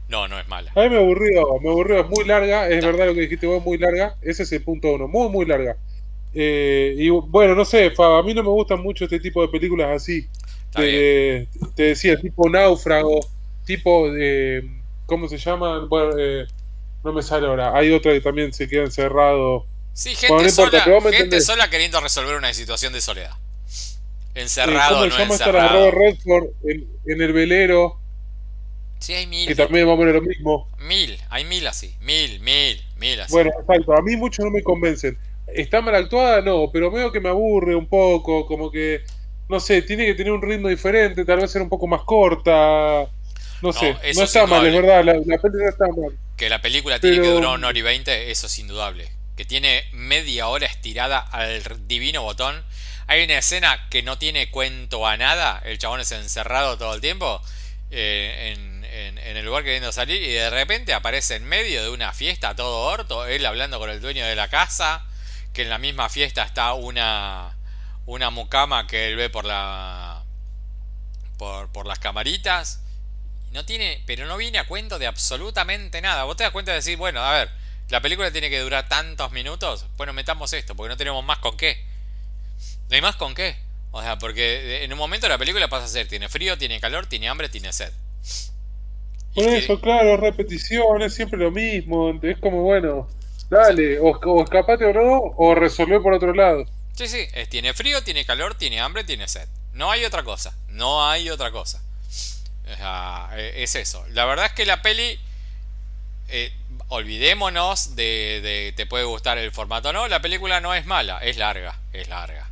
[0.08, 0.72] No, no es mala.
[0.76, 3.64] A mí me aburrió, me aburrió, es muy larga, es verdad lo que dijiste vos,
[3.64, 5.78] muy larga, ese es el punto uno, muy, muy larga.
[6.34, 9.48] Eh, y bueno, no sé, Fab, a mí no me gustan mucho este tipo de
[9.48, 10.28] películas así.
[10.76, 13.20] De- te decía, tipo náufrago,
[13.66, 14.81] tipo de.
[15.12, 15.90] ¿Cómo se llaman?
[15.90, 16.48] Bueno, eh,
[17.04, 17.78] no me sale ahora.
[17.78, 19.66] Hay otra que también se queda encerrado.
[19.92, 21.46] Sí, gente, Bueno, no importa, sola, gente entendés.
[21.46, 23.34] sola queriendo resolver una situación de soledad.
[24.36, 25.92] Encerrado, ¿Cómo no se llama encerrado.
[25.92, 28.00] Robert Redford en, en el velero?
[29.00, 29.50] Sí, hay mil.
[29.50, 30.70] Que también vamos a ver lo mismo.
[30.80, 31.94] Mil, hay mil así.
[32.00, 33.34] Mil, mil, mil así.
[33.34, 35.18] Bueno, exacto, a mí muchos no me convencen.
[35.48, 36.40] ¿Está mal actuada?
[36.42, 39.02] No, pero veo que me aburre un poco, como que,
[39.50, 43.10] no sé, tiene que tener un ritmo diferente, tal vez ser un poco más corta.
[43.62, 46.18] No sé, no es está mal, es verdad, la, la peli no está mal.
[46.38, 49.12] Que la película tiene que durar una hora y veinte, eso es indudable.
[49.38, 52.64] Que tiene media hora estirada al divino botón.
[53.08, 55.62] Hay una escena que no tiene cuento a nada.
[55.66, 57.42] El chabón es encerrado todo el tiempo
[57.92, 60.22] eh, en, en- en el lugar queriendo salir.
[60.22, 63.26] Y de repente aparece en medio de una fiesta todo orto.
[63.26, 65.06] Él hablando con el dueño de la casa.
[65.54, 67.58] Que en la misma fiesta está una,
[68.06, 70.24] una mucama que él ve por la.
[71.38, 72.82] Por, por las camaritas.
[73.52, 76.24] No tiene, pero no viene a cuento de absolutamente nada.
[76.24, 77.50] Vos te das cuenta de decir, bueno, a ver,
[77.90, 79.86] la película tiene que durar tantos minutos.
[79.98, 81.84] Bueno, metamos esto, porque no tenemos más con qué.
[82.90, 83.56] No hay más con qué.
[83.92, 87.08] O sea, porque en un momento la película pasa a ser, tiene frío, tiene calor,
[87.08, 87.92] tiene hambre, tiene sed.
[89.34, 92.18] Y Por que- eso, claro, repetición, es siempre lo mismo.
[92.22, 93.08] Es como, bueno,
[93.50, 96.66] dale, o, o escapate o no, o resolvé por otro lado.
[96.96, 99.48] Sí, sí, es, tiene frío, tiene calor, tiene hambre, tiene sed.
[99.74, 101.82] No hay otra cosa, no hay otra cosa.
[102.66, 104.06] Eh, es eso.
[104.10, 105.20] La verdad es que la peli,
[106.30, 106.54] eh,
[106.88, 111.78] olvidémonos de, te puede gustar el formato no, la película no es mala, es larga,
[111.94, 112.48] es larga.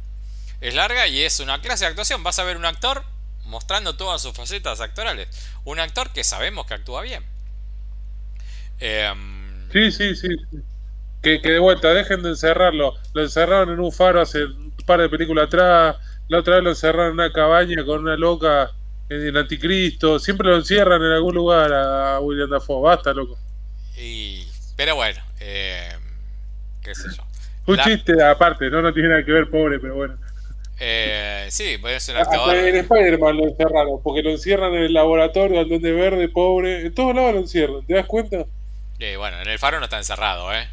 [0.61, 2.23] Es larga y es una clase de actuación.
[2.23, 3.03] Vas a ver un actor
[3.45, 5.27] mostrando todas sus facetas actorales.
[5.63, 7.23] Un actor que sabemos que actúa bien.
[8.79, 10.27] Em, sí, sí, sí.
[11.21, 12.93] Que, que, de vuelta, dejen de encerrarlo.
[13.13, 15.95] Lo encerraron en un faro hace un par de películas atrás.
[16.27, 18.71] La otra vez lo encerraron en una cabaña con una loca
[19.09, 20.19] el anticristo.
[20.19, 22.81] Siempre lo encierran en algún lugar a William Dafoe.
[22.81, 23.37] Basta, loco.
[23.97, 24.47] Y,
[24.77, 25.89] pero bueno, eh,
[26.81, 27.23] qué sé yo.
[27.65, 30.17] Un chiste aparte, no, no tiene nada que ver, pobre, pero bueno.
[30.79, 32.55] Eh, sí, puede ser actor.
[32.55, 36.85] en Spider-Man lo encerraron, porque lo encierran en el laboratorio, al donde verde, pobre.
[36.85, 38.45] En todos lados lo encierran, ¿te das cuenta?
[38.99, 40.67] Eh, bueno, en el faro no está encerrado, ¿eh?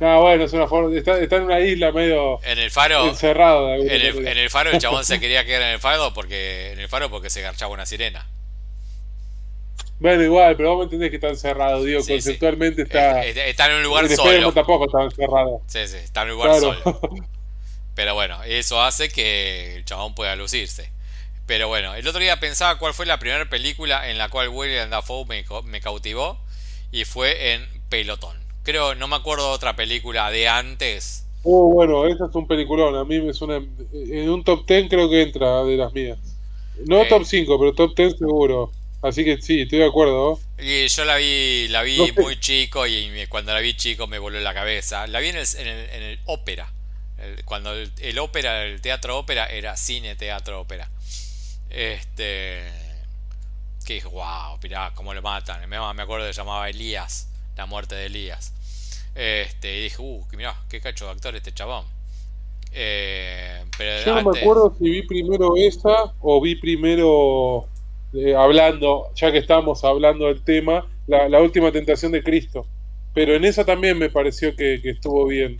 [0.00, 0.96] No, bueno, es una forma.
[0.96, 2.40] Está, está, en una isla medio.
[2.44, 3.06] En el faro.
[3.06, 3.74] Encerrado.
[3.74, 6.72] En el, en el, faro el chabón se quería quedar en el faro porque.
[6.72, 8.26] En el faro porque se garchaba una sirena.
[10.00, 13.24] Bueno, igual, pero vos me entendés que está encerrado, digo, conceptualmente está.
[13.24, 14.52] Está en un lugar solo.
[14.52, 15.60] tampoco estaba encerrado.
[15.66, 17.00] Sí, sí, está en un lugar solo.
[17.96, 20.92] Pero bueno, eso hace que el chabón pueda lucirse.
[21.46, 24.88] Pero bueno, el otro día pensaba cuál fue la primera película en la cual William
[24.88, 26.38] Dafoe me, me cautivó
[26.92, 28.37] y fue en Pelotón.
[28.70, 31.26] Creo, no me acuerdo de otra película de antes.
[31.42, 32.96] Oh, bueno, esa es un peliculón.
[32.96, 33.56] A mí me suena.
[33.92, 36.18] En un top 10 creo que entra de las mías.
[36.86, 38.70] No top 5, pero top 10 seguro.
[39.00, 40.38] Así que sí, estoy de acuerdo.
[40.58, 44.38] Y yo la vi, la vi muy chico y cuando la vi chico me voló
[44.40, 45.06] la cabeza.
[45.06, 46.72] La vi en el, en el, en el ópera
[47.44, 50.88] cuando el, ópera, el teatro ópera era cine, teatro ópera.
[51.70, 52.62] Este.
[53.84, 55.68] Que dije, wow, mirá cómo lo matan.
[55.68, 58.52] Me, acuerdo que se llamaba Elías, la muerte de Elías.
[59.18, 61.84] Este, y dije, uh, mirá, qué cacho de actor este chabón.
[62.72, 67.66] Eh, pero Yo no me acuerdo si vi primero esa o vi primero
[68.14, 72.66] eh, hablando, ya que estamos hablando del tema, la, última tentación de Cristo.
[73.12, 75.58] Pero en esa también me pareció que estuvo bien.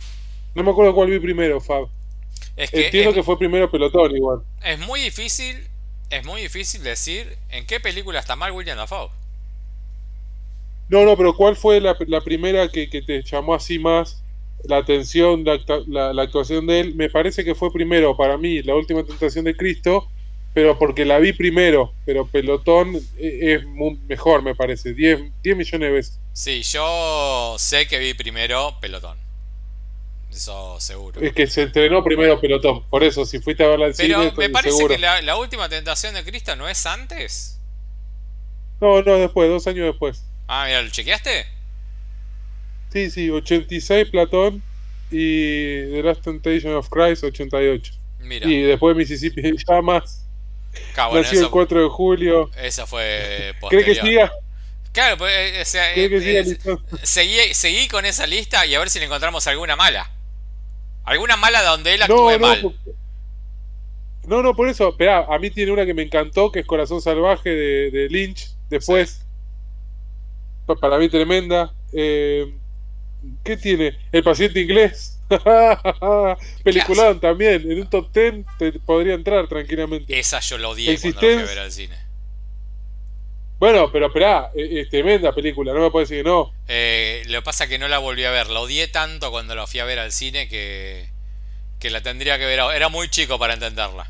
[0.55, 1.89] No me acuerdo cuál vi primero, Fab.
[2.55, 4.41] Entiendo que fue primero pelotón igual.
[4.63, 5.67] Es muy difícil,
[6.09, 9.09] es muy difícil decir en qué película está mal William Dafoe.
[10.89, 14.23] No, no, pero ¿cuál fue la, primera que, te llamó así más
[14.63, 16.95] la atención, la, la, actuación de él?
[16.95, 20.09] Me parece que fue primero para mí la última tentación de Cristo,
[20.53, 23.65] pero porque la vi primero, pero Pelotón e, es
[24.07, 26.19] mejor, me parece, 10, 10 millones de veces.
[26.33, 29.29] Sí, yo sé que vi primero Pelotón.
[30.31, 31.21] Eso seguro.
[31.21, 32.83] Es que se entrenó primero pelotón.
[32.89, 34.33] Por eso, si fuiste a verla al Pero cine.
[34.37, 37.59] me parece que la, última tentación de Cristo no es antes.
[38.79, 40.23] No, no, después, dos años después.
[40.51, 41.45] Ah, mira, ¿lo chequeaste?
[42.91, 44.63] Sí, sí, 86 Platón
[45.11, 47.93] y The Last Temptation of Christ 88.
[48.17, 48.47] Mira.
[48.49, 50.25] Y después Mississippi Llamas.
[50.97, 52.49] Nació el 4 de julio.
[52.57, 54.31] Esa fue ¿Cree que siga?
[54.91, 56.57] Claro, pues, eh, o sea, eh,
[57.03, 60.11] seguí, seguí, con esa lista y a ver si le encontramos alguna mala.
[61.03, 62.75] Alguna mala donde él actúe no, mal.
[64.25, 64.89] No, no, por eso.
[64.89, 68.49] Esperá, a mí tiene una que me encantó, que es Corazón Salvaje de, Lynch.
[68.69, 69.25] Después,
[70.77, 71.73] para mí tremenda.
[71.93, 72.53] Eh,
[73.43, 73.97] ¿Qué tiene?
[74.11, 75.19] El paciente inglés.
[76.63, 77.69] Peliculón también.
[77.69, 80.17] En un top 10 te podría entrar tranquilamente.
[80.17, 82.09] Esa yo lo odié cuando fui a ver al cine.
[83.59, 86.53] Bueno, pero esperá, es, tremenda película, no me puedes decir que no.
[86.69, 89.53] Eh, lo que pasa es que no la volví a ver, la odié tanto cuando
[89.53, 91.09] la fui a ver al cine que,
[91.77, 92.59] que la tendría que ver.
[92.73, 94.09] Era muy chico para entenderla.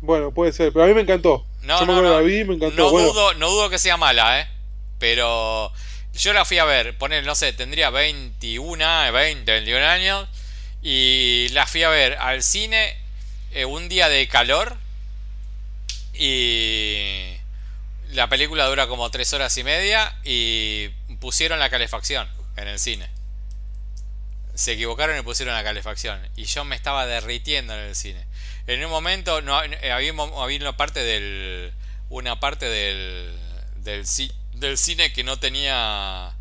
[0.00, 1.44] Bueno, puede ser, pero a mí me encantó.
[1.62, 2.70] No, no, no, me encantó.
[2.70, 4.48] No, dudo, no dudo que sea mala, ¿eh?
[4.98, 5.72] Pero
[6.14, 10.28] yo la fui a ver, poner, no sé, tendría 21, 20, 21 años.
[10.82, 12.96] Y la fui a ver al cine
[13.52, 14.76] eh, un día de calor.
[16.14, 17.36] Y
[18.10, 20.88] la película dura como tres horas y media y
[21.20, 23.08] pusieron la calefacción en el cine.
[24.54, 26.20] Se equivocaron y pusieron la calefacción.
[26.34, 28.26] Y yo me estaba derritiendo en el cine.
[28.66, 31.72] En un momento eh, había, una parte del.
[32.08, 33.38] Una parte del.
[33.76, 34.04] del,
[34.58, 36.34] del cine que no tenía.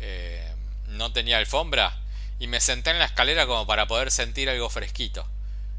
[0.00, 0.52] Eh,
[0.88, 1.98] no tenía alfombra.
[2.38, 5.26] Y me senté en la escalera como para poder sentir algo fresquito.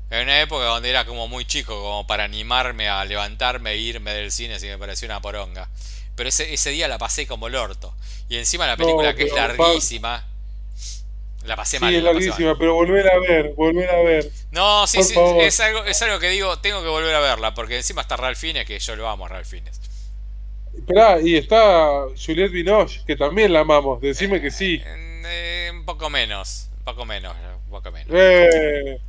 [0.10, 4.14] En una época donde era como muy chico, como para animarme a levantarme e irme
[4.14, 5.70] del cine si me pareció una poronga.
[6.16, 7.94] Pero ese, ese día la pasé como el orto.
[8.30, 10.26] Y encima la película que es larguísima.
[11.46, 11.92] La pasé mal.
[11.92, 14.32] Sí, es larguísima, pero volver a ver, volver a ver.
[14.52, 17.76] No, sí, sí, es algo, es algo que digo, tengo que volver a verla, porque
[17.76, 19.82] encima está Ralph Fiennes, que yo lo amo a Ralph Fiennes.
[20.76, 24.82] Esperá, y está Juliette Binoche, que también la amamos, decime que sí.
[24.86, 28.10] Eh, un poco menos, un poco menos, un poco menos.
[28.12, 29.00] Eh.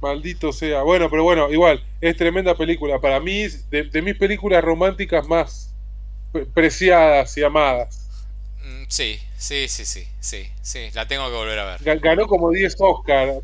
[0.00, 0.82] Maldito sea.
[0.82, 2.98] Bueno, pero bueno, igual, es tremenda película.
[3.00, 5.74] Para mí, de, de mis películas románticas más
[6.54, 8.08] preciadas y amadas.
[8.62, 12.00] Mm, sí, sí, sí, sí, sí, sí, la tengo que volver a ver.
[12.00, 13.42] Ganó como 10 Oscar.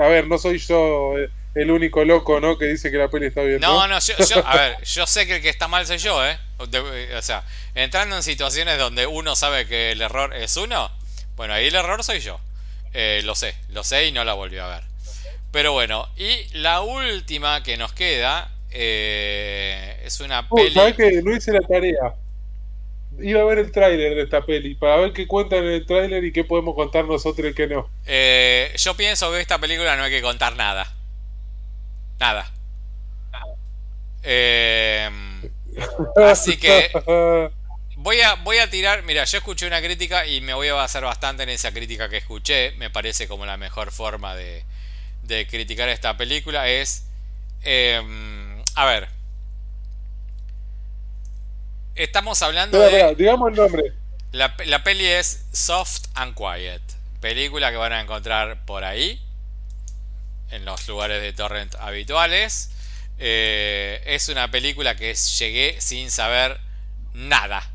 [0.00, 1.14] A ver, no soy yo
[1.54, 2.56] el único loco, ¿no?
[2.56, 3.60] Que dice que la peli está bien.
[3.60, 6.38] No, no, yo, a ver, yo sé que el que está mal soy yo, ¿eh?
[6.58, 7.44] O sea,
[7.74, 10.90] entrando en situaciones donde uno sabe que el error es uno,
[11.36, 12.40] bueno, ahí el error soy yo.
[12.92, 14.82] Eh, lo sé, lo sé y no la volví a ver.
[15.52, 20.74] Pero bueno, y la última que nos queda eh, es una peli.
[20.74, 22.14] ¿Sabes que No hice la tarea.
[23.18, 26.24] Iba a ver el tráiler de esta peli para ver qué cuentan en el tráiler
[26.24, 27.90] y qué podemos contar nosotros y qué no.
[28.06, 30.99] Eh, yo pienso que esta película no hay que contar nada.
[32.20, 32.50] Nada.
[34.22, 35.10] Eh,
[36.16, 36.90] así que
[37.96, 39.02] voy a, voy a tirar.
[39.02, 42.18] Mira, yo escuché una crítica y me voy a basar bastante en esa crítica que
[42.18, 42.72] escuché.
[42.72, 44.64] Me parece como la mejor forma de,
[45.22, 46.68] de criticar esta película.
[46.68, 47.06] Es.
[47.62, 49.08] Em, a ver.
[51.94, 53.14] Estamos hablando de.
[53.14, 53.94] digamos el nombre.
[54.32, 56.82] La, la peli es Soft and Quiet.
[57.20, 59.20] Película que van a encontrar por ahí
[60.50, 62.70] en los lugares de torrent habituales.
[63.18, 66.58] Eh, es una película que llegué sin saber
[67.12, 67.68] nada.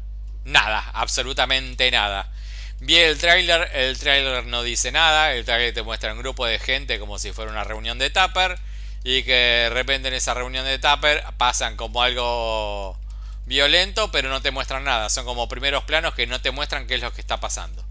[0.44, 2.32] Nada, absolutamente nada.
[2.80, 6.60] Vi el tráiler, el tráiler no dice nada, el tráiler te muestra un grupo de
[6.60, 8.60] gente como si fuera una reunión de Tupper
[9.04, 13.00] y que de repente en esa reunión de Tupper pasan como algo
[13.46, 16.96] violento pero no te muestran nada, son como primeros planos que no te muestran qué
[16.96, 17.84] es lo que está pasando.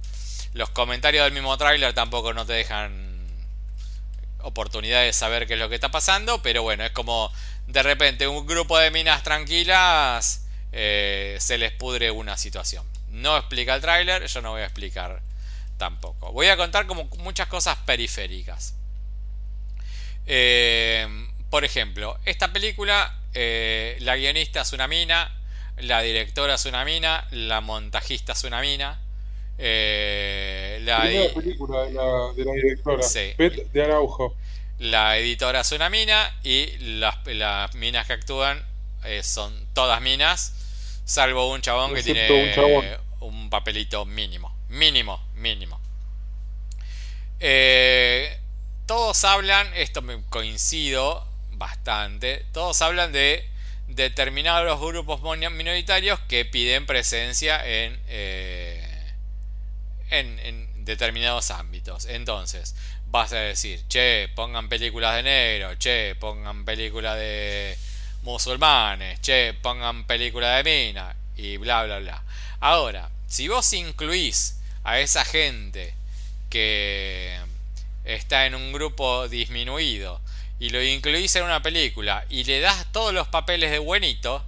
[0.52, 3.03] Los comentarios del mismo tráiler tampoco no te dejan
[4.44, 7.32] oportunidad de saber qué es lo que está pasando, pero bueno, es como
[7.66, 12.86] de repente un grupo de minas tranquilas eh, se les pudre una situación.
[13.08, 15.20] No explica el tráiler, yo no voy a explicar
[15.78, 16.32] tampoco.
[16.32, 18.74] Voy a contar como muchas cosas periféricas.
[20.26, 21.06] Eh,
[21.50, 25.30] por ejemplo, esta película, eh, la guionista es una mina,
[25.76, 29.00] la directora es una mina, la montajista es una mina.
[29.58, 31.02] Eh, la
[31.34, 33.06] película de la, directora,
[33.72, 34.36] de Araujo.
[34.78, 38.64] La editora es una mina y las, minas que actúan
[39.04, 40.54] eh, son todas minas,
[41.04, 42.54] salvo un chabón que tiene
[43.20, 44.54] un, papelito mínimo.
[44.68, 45.80] Mínimo, mínimo.
[47.38, 48.38] Eh,
[48.86, 53.48] todos hablan, esto me coincido bastante, todos hablan de
[53.88, 58.00] determinados grupos minoritarios que piden presencia en,
[60.10, 62.06] en, determinados ámbitos.
[62.06, 62.74] Entonces,
[63.06, 67.76] vas a decir, che, pongan películas de negro, che, pongan películas de
[68.22, 72.22] musulmanes, che, pongan películas de mina, y bla, bla, bla.
[72.60, 75.94] Ahora, si vos incluís a esa gente
[76.50, 77.38] que
[78.04, 80.20] está en un grupo disminuido
[80.60, 84.44] y lo incluís en una película y le das todos los papeles de buenito,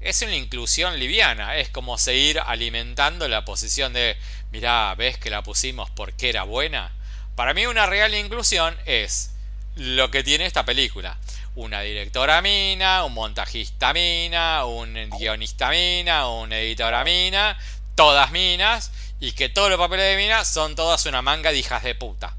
[0.00, 4.16] es una inclusión liviana, es como seguir alimentando la posición de,
[4.52, 6.92] mirá, ves que la pusimos porque era buena.
[7.34, 9.30] Para mí una real inclusión es
[9.74, 11.18] lo que tiene esta película.
[11.54, 17.58] Una directora mina, un montajista mina, un guionista mina, una editora mina,
[17.94, 21.82] todas minas, y que todos los papeles de mina son todas una manga de hijas
[21.82, 22.36] de puta.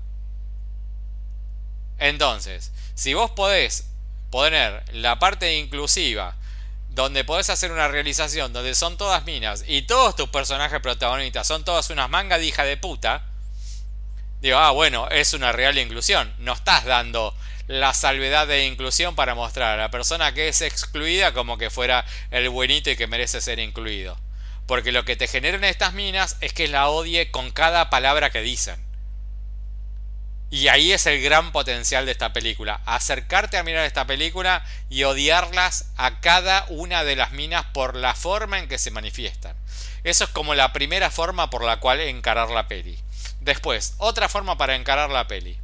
[1.97, 3.87] Entonces, si vos podés
[4.29, 6.35] poner la parte inclusiva
[6.93, 11.63] donde podés hacer una realización donde son todas minas y todos tus personajes protagonistas son
[11.63, 13.25] todas unas mangas de hija de puta,
[14.41, 16.33] digo, ah, bueno, es una real inclusión.
[16.37, 17.35] No estás dando
[17.67, 22.05] la salvedad de inclusión para mostrar a la persona que es excluida como que fuera
[22.29, 24.19] el buenito y que merece ser incluido.
[24.67, 28.41] Porque lo que te generan estas minas es que la odie con cada palabra que
[28.41, 28.92] dicen.
[30.53, 32.79] Y ahí es el gran potencial de esta película.
[32.85, 38.13] Acercarte a mirar esta película y odiarlas a cada una de las minas por la
[38.13, 39.57] forma en que se manifiestan.
[40.03, 42.99] Eso es como la primera forma por la cual encarar la peli.
[43.39, 45.57] Después, otra forma para encarar la peli.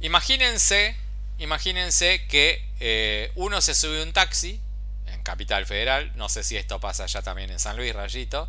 [0.00, 0.96] Imagínense,
[1.36, 4.58] imagínense que eh, uno se sube a un taxi
[5.08, 8.48] en Capital Federal, no sé si esto pasa ya también en San Luis, Rayito,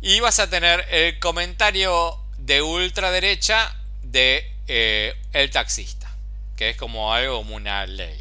[0.00, 3.76] y vas a tener el comentario de ultraderecha
[4.10, 6.10] de eh, el taxista,
[6.56, 8.20] que es como algo como una ley.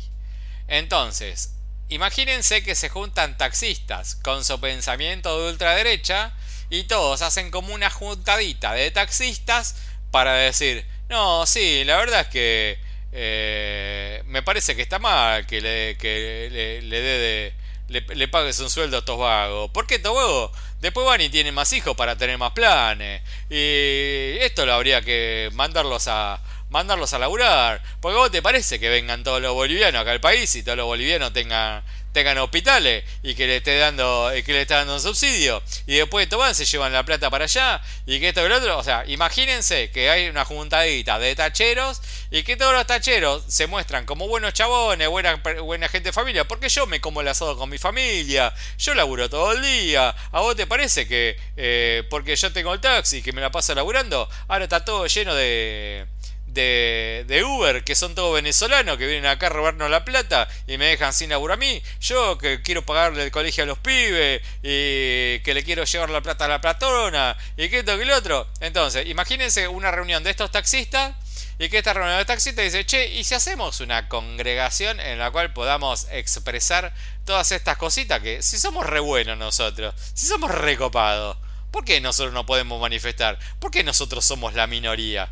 [0.68, 1.56] Entonces,
[1.90, 6.34] imagínense que se juntan taxistas con su pensamiento de ultraderecha
[6.70, 9.76] y todos hacen como una juntadita de taxistas
[10.12, 12.80] para decir, no, sí, la verdad es que
[13.12, 17.54] eh, me parece que está mal que le, que le, dé
[17.88, 19.72] de, le, pagues un sueldo a estos vagos.
[19.72, 20.52] ¿Por qué estos vagos?
[20.82, 23.22] Después van y tienen más hijos para tener más planes.
[23.50, 27.82] Y esto lo habría que mandarlos a mandarlos a laburar.
[28.00, 30.86] Porque vos te parece que vengan todos los bolivianos acá al país y todos los
[30.86, 35.62] bolivianos tengan tengan hospitales y que le esté dando que le esté dando un subsidio.
[35.86, 38.78] Y después toman se llevan la plata para allá y que esto y lo otro.
[38.78, 42.02] O sea imagínense que hay una juntadita de tacheros
[42.32, 46.46] y que todos los tacheros se muestran como buenos chabones buena, buena gente de familia
[46.46, 50.16] porque yo me como el asado con mi familia yo laburo todo el día.
[50.32, 53.76] A vos te parece que eh, porque yo tengo el taxi que me la paso
[53.76, 56.08] laburando ahora está todo lleno de
[56.54, 60.88] de, Uber, que son todos venezolanos, que vienen acá a robarnos la plata y me
[60.88, 61.82] dejan sin laburo a mí.
[62.02, 66.22] Yo que quiero pagarle el colegio a los pibes y que le quiero llevar la
[66.22, 68.48] plata a la platona y que esto que lo otro.
[68.60, 71.16] Entonces, imagínense una reunión de estos taxistas
[71.58, 75.30] y que esta reunión de taxistas dice, che, ¿y si hacemos una congregación en la
[75.32, 76.94] cual podamos expresar
[77.26, 81.38] todas estas cositas que si somos re buenos nosotros, si somos recopados,
[81.72, 83.38] ¿por qué nosotros no podemos manifestar?
[83.60, 85.30] ¿Por qué nosotros somos la minoría?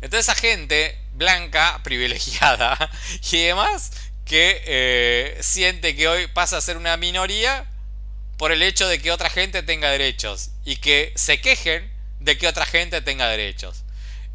[0.00, 2.90] Entonces esa gente blanca, privilegiada
[3.32, 3.92] y demás,
[4.24, 7.66] que eh, siente que hoy pasa a ser una minoría
[8.36, 11.90] por el hecho de que otra gente tenga derechos y que se quejen
[12.20, 13.84] de que otra gente tenga derechos.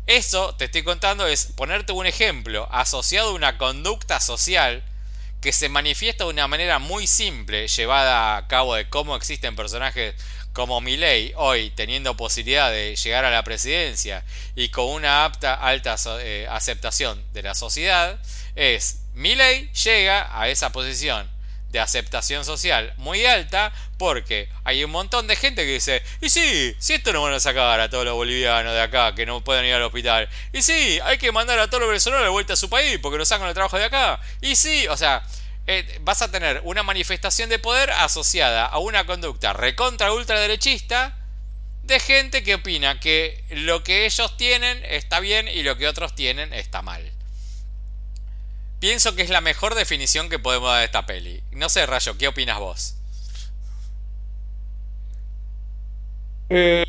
[0.07, 4.83] Eso, te estoy contando, es ponerte un ejemplo asociado a una conducta social
[5.41, 10.15] que se manifiesta de una manera muy simple, llevada a cabo de cómo existen personajes
[10.53, 14.23] como Milei hoy teniendo posibilidad de llegar a la presidencia
[14.55, 18.19] y con una apta alta eh, aceptación de la sociedad
[18.55, 21.29] es Milei llega a esa posición
[21.71, 26.75] de aceptación social muy alta porque hay un montón de gente que dice y sí,
[26.79, 29.65] si esto no van a sacar a todos los bolivianos de acá que no pueden
[29.65, 32.57] ir al hospital y sí, hay que mandar a todos los venezolanos de vuelta a
[32.57, 35.23] su país porque no sacan el trabajo de acá y sí, o sea
[35.67, 41.17] eh, vas a tener una manifestación de poder asociada a una conducta recontra ultraderechista
[41.83, 46.15] de gente que opina que lo que ellos tienen está bien y lo que otros
[46.15, 47.11] tienen está mal.
[48.79, 51.43] Pienso que es la mejor definición que podemos dar de esta peli.
[51.51, 52.95] No sé, Rayo, ¿qué opinas vos?
[56.49, 56.85] Eh,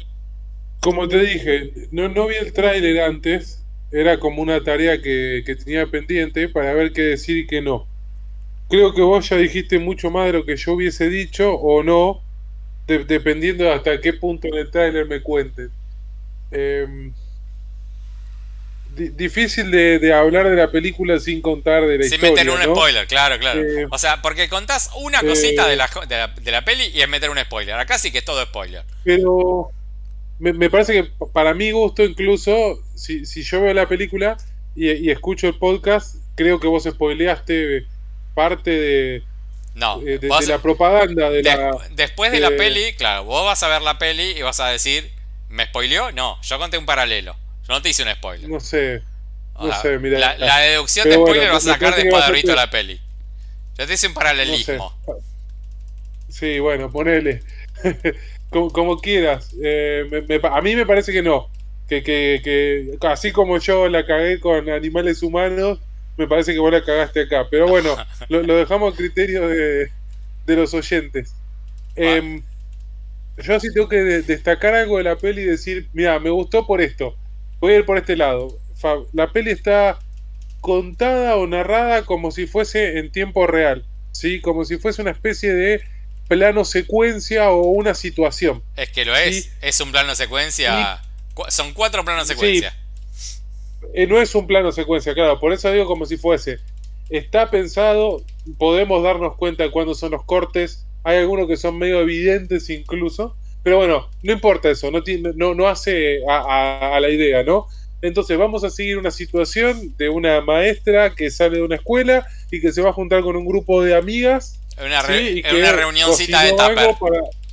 [0.81, 3.63] como te dije, no, no vi el tráiler antes.
[3.91, 7.92] Era como una tarea que, que tenía pendiente para ver qué decir y qué no
[8.73, 12.23] creo que vos ya dijiste mucho más de lo que yo hubiese dicho o no,
[12.87, 15.71] dependiendo de hasta qué punto en el trailer me cuenten.
[16.51, 17.13] Em,
[18.95, 22.45] difícil de, hablar de la película sin contar de la sin historia.
[22.45, 23.61] Sin meter un spoiler, claro, claro.
[23.61, 27.29] Eh, o sea, porque contás una cosita de, la, de, la, peli y es meter
[27.29, 27.75] un spoiler.
[27.75, 28.85] Acá sí que es todo spoiler.
[29.05, 29.71] Pero
[30.39, 34.39] me, parece que para mi gusto, incluso, si, si yo veo la película
[34.75, 37.92] y, y, escucho el podcast, creo que vos spoileaste
[38.35, 39.23] parte de,
[39.75, 43.83] no, de, la propaganda de la, después de la peli, claro, vos vas a ver
[43.83, 45.11] la peli y vas a decir,
[45.49, 46.13] ¿me spoileó?
[46.13, 47.37] No, yo conté un paralelo.
[47.67, 48.49] Yo no te hice un spoiler.
[48.49, 49.03] No sé.
[49.59, 50.37] No sé, mira.
[50.37, 53.01] La, deducción de spoiler vas a sacar después de haber visto la peli.
[53.79, 54.93] Yo te hice un paralelismo.
[56.29, 57.43] Sí, bueno, ponele.
[58.51, 59.55] como, quieras.
[59.63, 60.05] Eh,
[60.43, 61.49] a mí me parece que no.
[61.89, 65.79] Que, que, que así como yo la cagué con animales humanos,
[66.17, 67.47] me parece que vos la cagaste acá.
[67.51, 67.97] Pero bueno,
[68.29, 69.91] lo, dejamos a criterio de,
[70.47, 71.35] los oyentes.
[71.97, 72.43] Em,
[73.39, 76.81] yo sí tengo que destacar algo de la peli y decir, mira, me gustó por
[76.81, 77.17] esto.
[77.61, 78.59] Voy a ir por este lado.
[79.13, 79.99] La peli está
[80.61, 84.41] contada o narrada como si fuese en tiempo real, ¿sí?
[84.41, 85.83] Como si fuese una especie de
[86.29, 88.63] plano secuencia o una situación.
[88.77, 91.01] Es que lo es, es un plano secuencia.
[91.49, 92.77] Son cuatro planos secuencia.
[93.95, 96.59] Eh, no es un plano secuencia, claro, por eso digo como si fuese.
[97.11, 98.23] Está pensado,
[98.59, 103.37] podemos darnos cuenta de cuándo son los cortes, hay algunos que son medio evidentes incluso,
[103.63, 105.03] pero bueno, no importa eso, no,
[105.35, 107.67] no, no hace a, la idea, ¿no?
[108.01, 112.61] Entonces vamos a seguir una situación de una maestra que sale de una escuela y
[112.61, 114.59] que se va a juntar con un grupo de amigas.
[114.79, 116.99] Una, una reunioncita de tapa.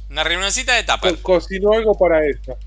[0.09, 1.13] Una reunioncita de tapa.
[1.21, 2.57] cocinó algo para esta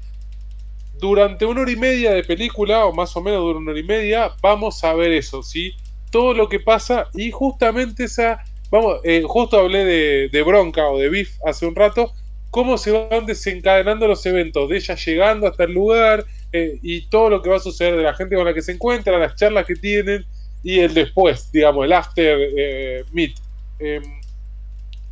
[1.03, 3.83] durante una hora y media de película, o más o menos dura una hora y
[3.83, 5.75] media, vamos a ver eso, ¿sí?
[6.13, 9.85] Todo lo que pasa y justamente esa, vamos, eh, justo hablé
[10.29, 12.13] de, bronca o de beef hace un rato,
[12.51, 17.31] cómo se van desencadenando los eventos, de ella llegando hasta el lugar eh, y todo
[17.31, 19.67] lo que va a suceder de la gente con la que se encuentra, las charlas
[19.67, 20.25] que tienen
[20.63, 23.35] y el después, digamos, el after eh, meet.
[23.81, 24.05] Em,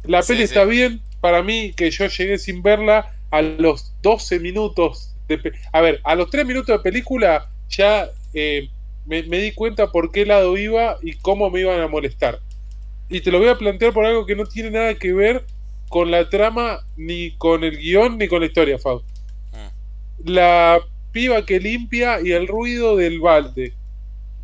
[0.04, 5.16] la peli está bien, para mí que yo llegué sin verla a los 12 minutos
[5.72, 8.68] a ver, a los tres minutos de película ya eh,
[9.06, 12.40] me, di cuenta por qué lado iba y cómo me iban a molestar.
[13.08, 15.44] Y te lo voy a plantear por algo que no tiene nada que ver
[15.88, 19.02] con la trama, ni con el guion, ni con la historia, Fau.
[19.52, 19.72] Ah.
[20.24, 23.74] La piba que limpia y el ruido del balde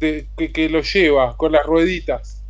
[0.01, 2.43] de, que, que lo lleva con las rueditas.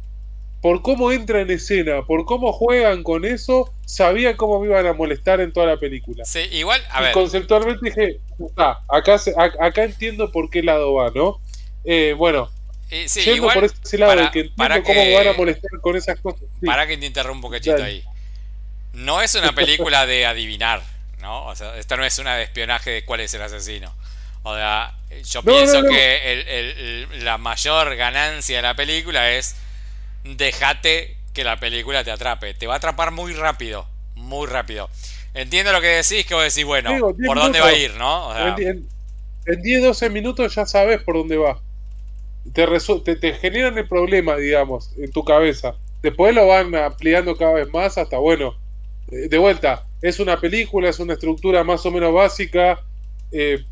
[0.66, 4.94] Por cómo entra en escena, por cómo juegan con eso, sabía cómo me iban a
[4.94, 6.24] molestar en toda la película.
[6.24, 7.12] Sí, igual, a Y ver.
[7.12, 8.18] conceptualmente dije,
[8.56, 11.40] ah, acá, se- acá entiendo por qué lado va, ¿no?
[11.84, 12.50] Eh, bueno,
[12.90, 15.28] eh, sí, yendo igual, por ese lado para- que entiendo para cómo que- me van
[15.28, 16.40] a molestar con esas cosas.
[16.58, 16.66] Sí.
[16.66, 18.02] Para que te interrumpa un cachito ahí.
[18.92, 20.82] No es una película de adivinar,
[21.20, 21.46] ¿no?
[21.46, 23.94] O sea, esta no es una de espionaje de cuál es el asesino.
[24.42, 24.96] O sea,
[25.30, 25.90] yo No, pienso no, no.
[25.90, 26.78] que el- el-
[27.12, 29.54] el- la mayor ganancia de la película es
[30.36, 32.54] dejate que la película te atrape.
[32.54, 34.88] Te va a atrapar muy rápido, muy rápido.
[35.34, 37.94] Entiendo lo que decís, que vos decís, bueno, Digo, 10 ¿por dónde va a ir,
[37.94, 38.28] no?
[38.28, 38.88] O sea, En, en-
[39.46, 41.60] en 10, 12 minutos ya sabes por dónde va.
[42.52, 42.66] Te,
[43.04, 45.74] te, te generan el problema, digamos, en tu cabeza.
[46.02, 48.54] Después lo van ampliando cada vez más hasta, bueno,
[49.10, 52.80] eh, de vuelta, es una película, es una estructura más o menos básica.
[53.32, 53.64] eh,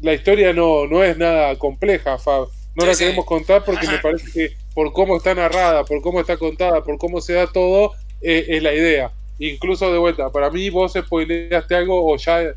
[0.00, 2.48] la historia no, no es nada compleja, Fab.
[2.74, 3.04] No Sí, la sí.
[3.04, 6.98] queremos contar porque me parece que por cómo está narrada, por cómo está contada, por
[6.98, 9.12] cómo se da todo, eh, es la idea.
[9.38, 12.54] Incluso de vuelta, para mí vos spoileaste algo o ya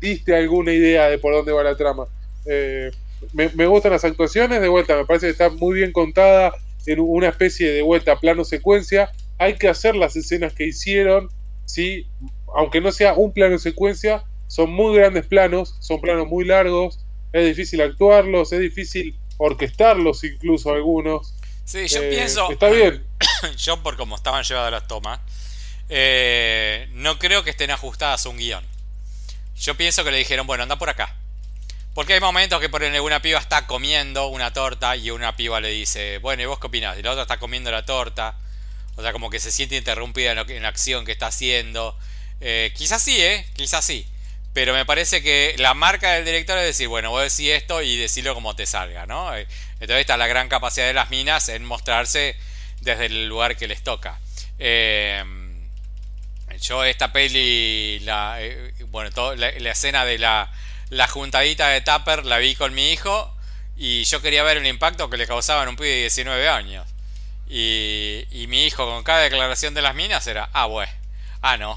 [0.00, 2.06] diste alguna idea de por dónde va la trama.
[2.46, 2.90] Eh,
[3.32, 6.52] me, me gustan las actuaciones, de vuelta, me parece que está muy bien contada
[6.86, 9.10] en una especie de vuelta plano secuencia.
[9.38, 11.28] Hay que hacer las escenas que hicieron,
[11.64, 12.06] ¿sí?
[12.54, 17.46] aunque no sea un plano secuencia, son muy grandes planos, son planos muy largos, es
[17.46, 21.34] difícil actuarlos, es difícil orquestarlos incluso algunos.
[21.64, 22.50] Sí, yo Eh, pienso...
[22.50, 23.04] Está bien.
[23.56, 25.20] yo por cómo estaban llevadas las tomas,
[25.88, 28.64] eh, no creo que estén ajustadas a un guion.
[29.56, 31.14] Yo pienso que le dijeron, bueno, anda por acá.
[31.94, 35.68] Porque hay momentos que por una piba está comiendo una torta y una piba le
[35.68, 36.98] dice, bueno, ¿y vos qué opinás?
[36.98, 38.36] Y la otra está comiendo la torta.
[38.96, 41.26] O sea, como que se siente interrumpida en, lo que- en la acción que está
[41.26, 41.96] haciendo.
[42.40, 43.46] Eh, quizás sí, ¿eh?
[43.54, 44.06] Quizás sí.
[44.54, 47.96] Pero me parece que la marca del director es decir, bueno, vos decís esto y
[47.96, 49.30] decirlo como te salga, ¿no?
[49.82, 52.36] Entonces está la gran capacidad de las minas en mostrarse
[52.80, 54.18] desde el lugar que les toca.
[54.58, 55.24] Eh,
[56.60, 60.50] yo esta peli, la, eh, bueno, todo- la, escena de la,
[60.90, 63.34] la juntadita de Tupper la vi con mi hijo
[63.76, 66.86] y yo quería ver el impacto que le causaban un pibe de 19 años.
[67.48, 70.92] Y, y mi hijo con cada declaración de las minas era, ah, bueno,
[71.42, 71.76] ah, no.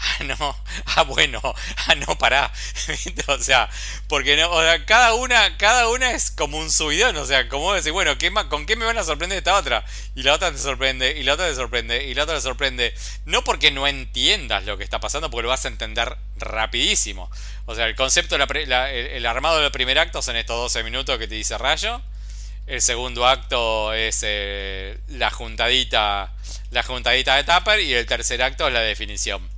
[0.00, 0.56] Ah, no,
[0.96, 2.52] ah, bueno, ah, no, pará.
[3.26, 3.68] O sea,
[4.06, 7.74] porque no, o sea, cada una, cada una es como un subidón, o sea, como
[7.74, 9.84] decir, bueno, ¿qué ¿con qué me van a sorprender esta otra?
[10.14, 12.94] Y la otra te sorprende, y la otra te sorprende, y la otra te sorprende.
[13.24, 17.30] No porque no entiendas lo que está pasando, porque lo vas a entender rapidísimo.
[17.66, 21.28] O sea, el concepto, el, el armado del primer acto son estos 12 minutos que
[21.28, 22.00] te dice Rayo.
[22.66, 26.34] El segundo acto es eh, la juntadita,
[26.70, 29.48] la juntadita de Tupper y el tercer acto es la definición.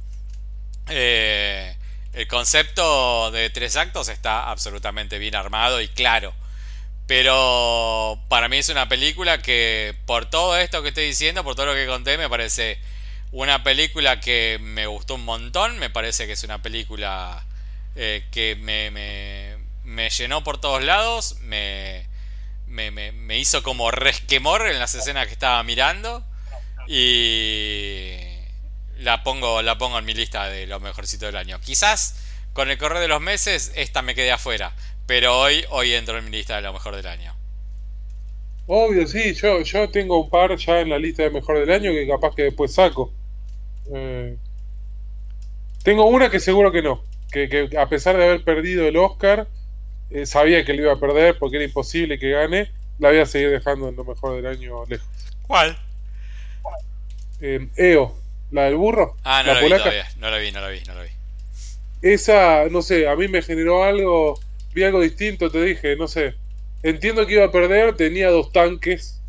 [0.91, 1.77] Eh,
[2.13, 6.35] el concepto de tres actos está absolutamente bien armado y claro.
[7.07, 11.67] Pero para mí es una película que, por todo esto que estoy diciendo, por todo
[11.67, 12.79] lo que conté, me parece
[13.33, 15.79] una película que me gustó un montón.
[15.79, 17.45] Me parece que es una película
[17.97, 21.37] eh, que me, llenó por todos lados.
[21.41, 22.07] Me,
[22.67, 26.25] me, me hizo como resquemor en las escenas que estaba mirando.
[26.87, 28.30] Y
[29.01, 31.61] la pongo, la pongo en mi lista de lo mejorcito del año.
[31.61, 32.17] Quizás
[32.53, 34.75] con el correr de los meses esta me quede afuera.
[35.07, 37.35] Pero hoy, hoy entro en mi lista de lo mejor del año.
[38.67, 41.91] Obvio, sí, yo, yo tengo un par ya en la lista de mejor del año
[41.91, 43.13] que capaz que después saco.
[43.93, 44.37] Eh,
[45.83, 49.49] tengo una que seguro que no, que, que a pesar de haber perdido el Oscar,
[50.11, 53.27] eh, sabía que lo iba a perder porque era imposible que gane, la voy a
[53.27, 55.09] seguir dejando en lo mejor del año lejos.
[55.47, 55.77] ¿Cuál?
[57.41, 58.20] Eh, EO,
[58.51, 60.09] la del burro, Ah, no la la vi todavía.
[60.17, 61.11] No la vi, no la vi, no la vi.
[62.03, 64.41] Esa, no sé, a mí me generó algo,
[64.73, 66.35] vi algo distinto, te dije, no sé.
[66.83, 69.21] Entiendo que iba a perder, tenía dos tanques,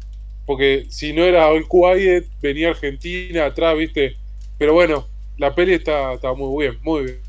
[0.46, 4.16] porque si no era All Quiet, venía Argentina atrás, ¿viste?
[4.58, 5.08] Pero bueno,
[5.38, 7.22] la peli está, está muy bien, muy bien.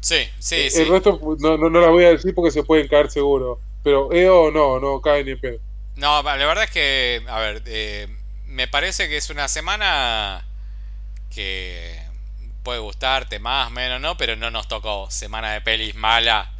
[0.00, 0.84] Sí, sí, El sí.
[0.84, 3.60] resto no, no, no la voy a decir porque se pueden caer seguro.
[3.82, 5.58] Pero EO no, no cae ni en pedo.
[5.96, 8.08] No, la verdad es que, a ver, eh,
[8.46, 10.46] me parece que es una semana
[11.34, 12.00] que
[12.62, 14.16] puede gustarte más, menos, ¿no?
[14.16, 16.52] Pero no nos tocó semana de pelis mala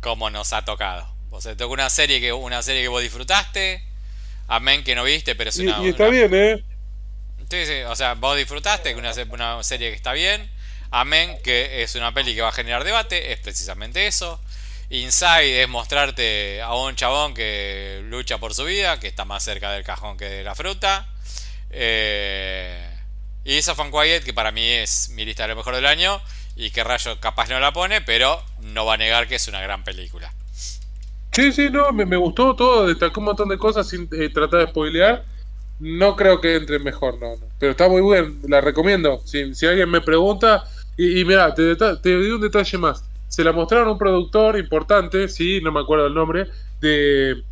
[0.00, 1.08] como nos ha tocado.
[1.30, 3.84] O sea, tocó una serie que una serie que vos disfrutaste,
[4.48, 6.64] amén que no viste, pero es una, y está una- bien, ¿eh?
[7.50, 10.50] Sí, sí, o sea, vos disfrutaste, que una, una serie que está bien.
[10.90, 14.40] Amén, que es una peli que va a generar debate, es precisamente eso.
[14.90, 19.70] Inside es mostrarte a un chabón que lucha por su vida, que está más cerca
[19.72, 21.08] del cajón que de la fruta.
[21.70, 22.91] Eh,
[23.44, 26.20] y Soft and Quiet, que para mí es mi lista de lo mejor del año.
[26.54, 29.62] y que Rayo capaz no la pone, pero no va a negar que es una
[29.62, 30.32] gran película.
[31.32, 34.66] Sí, sí, no, me, gustó todo, destacó un montón de cosas sin eh, tratar de
[34.68, 35.24] spoilear.
[35.80, 37.46] No creo que entre mejor, no, no.
[37.58, 39.22] Pero está muy bien, la recomiendo.
[39.24, 40.64] Si, si alguien me pregunta,
[40.98, 43.02] y, y mira, te, te digo un detalle más.
[43.28, 46.48] Se la mostraron un productor importante, sí, no me acuerdo el nombre,
[46.82, 47.42] de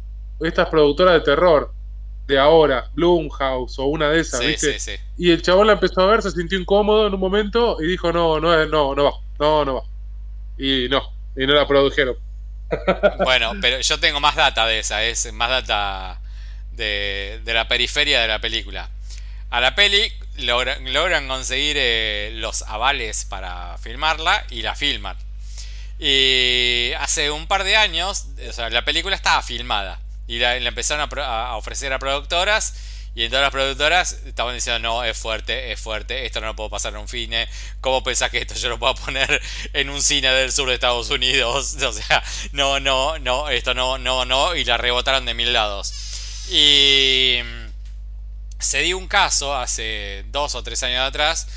[0.40, 1.72] estas productoras de terror
[2.26, 4.78] de ahora, Bloomhouse o una de esas, ¿viste?
[4.78, 5.02] Sí, sí.
[5.18, 8.12] Y el chabón la empezó a ver, se sintió incómodo en un momento y dijo,
[8.12, 9.82] no, no, no, no va, no, no va.
[10.56, 11.02] Y no,
[11.36, 12.16] y no la produjeron.
[13.24, 16.20] Bueno, pero yo tengo más data de esa, es más data
[16.70, 18.88] de, de la periferia de la película.
[19.50, 25.16] A la peli logran, conseguir eh, los avales para filmarla y la filman.
[25.98, 30.00] Y hace un par de años, o sea, la película estaba filmada
[30.30, 32.74] y la, empezaron a, ofrecer a productoras
[33.16, 36.54] y en todas las productoras estaban diciendo, no, es fuerte, es fuerte, esto no lo
[36.54, 37.48] puedo pasar en un cine.
[37.80, 39.42] ¿Cómo pensás que esto yo lo puedo poner
[39.72, 41.76] en un cine del sur de Estados Unidos?
[41.82, 44.54] O sea, no, no, no, esto no, no, no.
[44.54, 45.92] Y la rebotaron de mil lados.
[46.48, 47.40] Y
[48.60, 51.48] se dio un caso hace dos o tres años atrás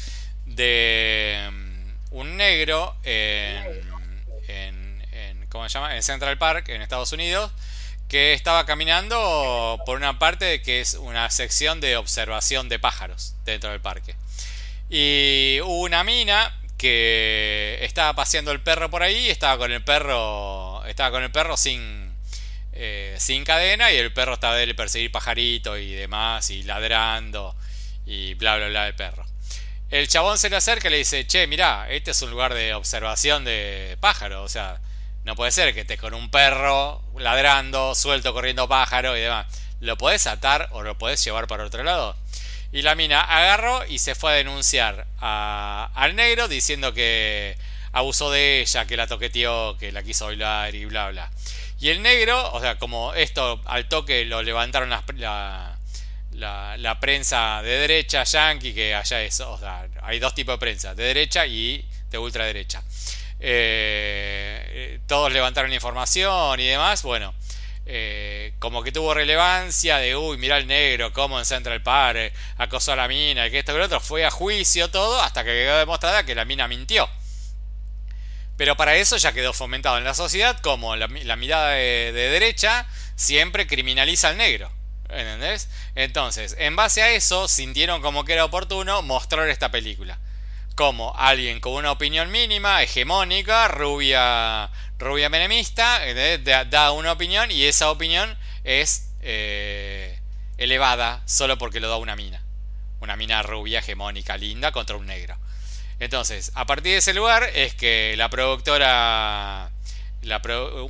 [0.48, 3.86] de mm, un negro en,
[4.48, 5.96] en, ¿cómo se llama?
[5.96, 7.52] en Central Park, en Estados Unidos,
[8.14, 13.72] que estaba caminando por una parte que es una sección de observación de pájaros dentro
[13.72, 14.14] del parque.
[14.88, 20.86] Y hubo una mina que estaba paseando el perro por ahí, estaba con el perro,
[20.86, 22.14] estaba con el perro sin,
[22.74, 27.56] eh, sin cadena y el perro estaba de perseguir pajarito y demás y ladrando
[28.06, 29.26] y bla bla bla el perro.
[29.90, 32.76] El chabón se le acerca y le dice, che, mirá, este es un lugar de
[32.76, 34.80] observación de pájaros, o sea,
[35.26, 39.48] no puede ser que estés con un perro ladrando, suelto, corriendo pájaro y demás.
[39.80, 42.16] ¿Lo podés atar o lo podés llevar para otro lado?
[42.72, 47.56] Y la mina agarró y se fue a denunciar al negro diciendo que
[47.92, 51.32] abusó de ella, que la toqueteó, que la quiso bailar y bla bla.
[51.80, 55.78] Y el negro, o sea, como esto al toque lo levantaron la,
[56.32, 60.96] la, prensa de derecha yankee, que allá es, o sea, hay dos tipos de prensa,
[60.96, 62.82] de derecha y de ultraderecha.
[63.46, 67.34] Eh, eh, todos levantaron información y demás, bueno,
[67.86, 72.94] eh, como que tuvo relevancia de, uy, mira el negro, como en Central Park, acosó
[72.94, 75.78] a la mina, que esto que lo otro, fue a juicio todo, hasta que quedó
[75.78, 77.10] demostrada que la mina mintió.
[78.56, 82.88] Pero para eso ya quedó fomentado en la sociedad como la, mirada de, de, derecha
[83.18, 84.72] siempre criminaliza al negro.
[85.10, 85.68] ¿Entendés?
[85.96, 90.18] Entonces, en base a eso, sintieron como que era oportuno mostrar esta película
[90.76, 96.02] como alguien con una opinión mínima, hegemónica, rubia, rubia menemista,
[96.66, 100.20] da, una opinión y esa opinión es eh,
[100.58, 102.44] elevada solo porque lo da una mina.
[103.00, 105.38] Una mina rubia, hegemónica, linda contra un negro.
[106.00, 109.72] Entonces, a partir de ese lugar es que la productora,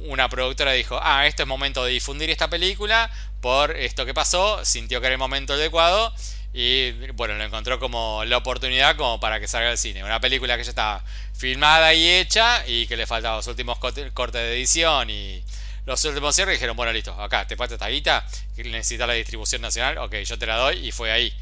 [0.01, 3.11] una productora dijo, ah, esto es momento de difundir esta película
[3.41, 6.13] por esto que pasó, sintió que era el momento adecuado
[6.53, 10.03] y bueno, lo encontró como la oportunidad como para que salga al cine.
[10.03, 11.03] Una película que ya estaba
[11.35, 15.43] filmada y hecha y que le faltaban los últimos cortes de edición y
[15.87, 16.53] los últimos cierres.
[16.53, 18.23] Y dijeron, bueno, listo, acá te falta esta guita,
[18.57, 21.33] necesitas la distribución nacional, ok, yo te la doy y fue ahí.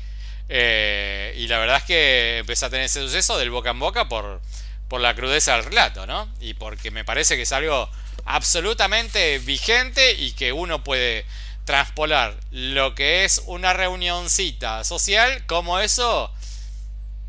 [0.48, 4.08] Eh, y la verdad es que empecé a tener ese suceso del boca en boca
[4.08, 4.42] por,
[4.88, 6.30] por la crudeza del relato, ¿no?
[6.40, 7.90] Y porque me parece que es algo
[8.26, 11.26] absolutamente vigente y que uno puede
[11.66, 16.32] transpolar lo que es una reunioncita social, como eso,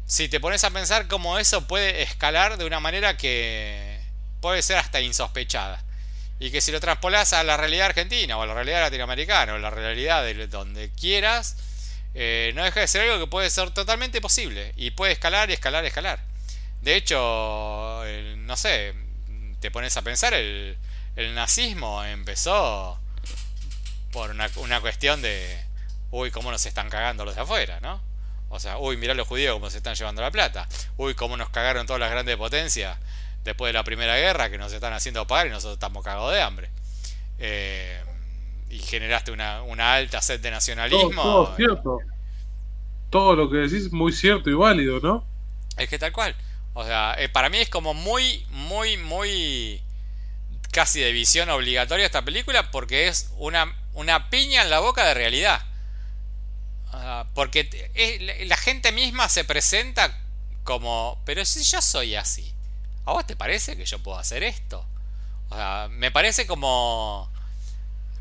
[0.06, 4.00] si te pones a pensar cómo eso puede escalar de una manera que
[4.40, 5.82] puede ser hasta insospechada.
[6.38, 9.56] Y que si lo transpolas a la realidad argentina o a la realidad latinoamericana o
[9.56, 11.56] a la realidad de donde quieras,
[12.14, 14.72] eh, no deja de ser algo que puede ser totalmente posible.
[14.76, 16.18] Y puede escalar y escalar escalar.
[16.80, 18.02] De hecho,
[18.38, 18.92] no sé,
[19.60, 20.76] te pones a pensar, el,
[21.14, 22.98] el nazismo empezó
[24.12, 25.64] por una, una cuestión de,
[26.10, 28.01] uy, cómo nos están cagando los de afuera, ¿no?
[28.51, 30.68] O sea, uy, mirá los judíos cómo se están llevando la plata.
[30.98, 32.98] Uy, cómo nos cagaron todas las grandes potencias
[33.44, 36.43] después de la Primera Guerra que nos están haciendo pagar y nosotros estamos cagados de
[36.43, 36.70] hambre.
[37.39, 38.05] Eh,
[38.68, 41.22] y generaste una, una, alta sed de nacionalismo.
[41.22, 41.98] Todo, cierto.
[43.09, 45.26] Todo lo que decís es muy cierto y válido, ¿no?
[45.78, 46.36] Es que tal cual.
[46.74, 49.82] O sea, eh, para mí es como muy, muy, muy
[50.72, 55.14] casi de visión obligatoria esta película porque es una una piña en la boca de
[55.14, 55.62] realidad.
[56.93, 57.90] Ah, porque
[58.47, 60.19] la gente misma se presenta
[60.64, 62.52] como, pero si yo soy así,
[63.06, 64.86] ¿a vos te parece que yo puedo hacer esto?
[65.48, 67.31] O sea, me parece como...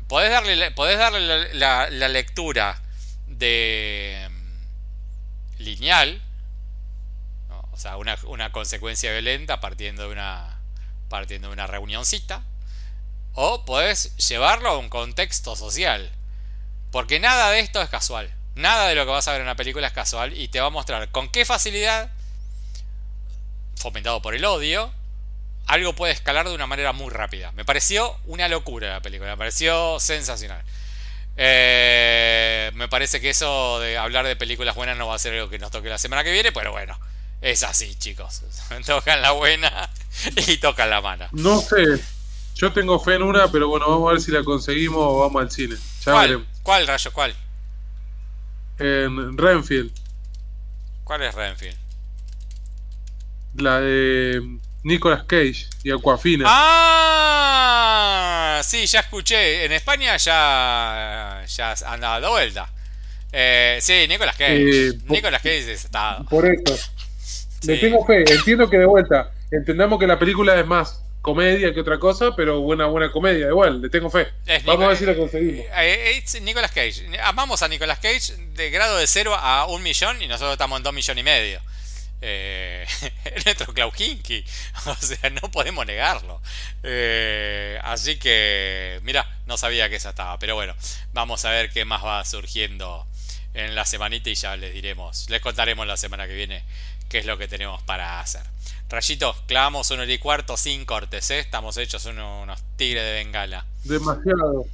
[0.08, 2.82] Podés darle, podés darle la, lectura
[3.26, 6.22] de mm, lineal,
[7.70, 10.60] O sea, una, una consecuencia violenta partiendo de una,
[11.08, 12.42] partiendo de una reunioncita.
[13.34, 16.10] O puedes llevarlo a un contexto social.
[16.90, 18.32] Porque nada de esto es casual.
[18.54, 20.66] Nada de lo que vas a ver en una película es casual y te va
[20.66, 22.10] a mostrar con qué facilidad,
[23.76, 24.92] fomentado por el odio,
[25.66, 27.52] algo puede escalar de una manera muy rápida.
[27.52, 30.62] Me pareció una locura la película, me pareció sensacional.
[31.36, 35.48] Eh, me parece que eso de hablar de películas buenas no va a ser algo
[35.48, 36.98] que nos toque la semana que viene, pero bueno,
[37.40, 38.42] es así, chicos.
[38.86, 39.88] tocan la buena
[40.36, 41.28] y tocan la mala.
[41.32, 42.00] No sé,
[42.54, 45.42] yo tengo fe en una, pero bueno, vamos a ver si la conseguimos o vamos
[45.42, 45.76] al cine.
[46.04, 46.46] ¿Cuál?
[46.62, 47.10] ¿Cuál, Rayo?
[47.12, 47.34] ¿Cuál?
[48.78, 49.92] En Renfield.
[51.04, 51.76] ¿Cuál es Renfield?
[53.54, 54.40] La de
[54.82, 56.44] Nicolas Cage y Aquafina.
[56.48, 57.82] Ah,
[58.64, 59.64] sí, ya escuché.
[59.64, 62.70] En España ya, ya han dado vuelta.
[63.30, 64.88] Eh, sí, Nicolas Cage.
[64.88, 66.22] Eh, Nicolas Cage está.
[66.28, 66.76] Por eso.
[67.62, 68.24] Le tengo fe.
[68.26, 69.32] Entiendo que de vuelta.
[69.50, 73.80] Entendamos que la película es más comedia que otra cosa, pero buena buena comedia, igual,
[73.80, 74.28] le tengo fe.
[74.64, 75.64] Vamos a ver si la conseguimos.
[75.76, 77.06] Eh, eh, Nicolas Cage.
[77.22, 80.82] Amamos a Nicolas Cage de grado de 0 a un millón y nosotros estamos en
[80.82, 81.60] 2 millones y medio.
[82.20, 82.86] Eh,
[83.44, 84.44] nuestro Klaukinki.
[84.86, 86.40] O sea, no podemos negarlo.
[86.82, 90.38] Eh, así que, mira, no sabía que esa estaba.
[90.38, 90.74] Pero bueno,
[91.12, 93.06] vamos a ver qué más va surgiendo
[93.54, 96.64] en la semanita y ya les diremos, les contaremos la semana que viene
[97.08, 98.42] qué es lo que tenemos para hacer.
[98.92, 101.38] Rayito, clavamos uno y cuarto sin cortes, ¿eh?
[101.38, 103.64] Estamos hechos unos tigres de bengala.
[103.84, 104.66] Demasiado.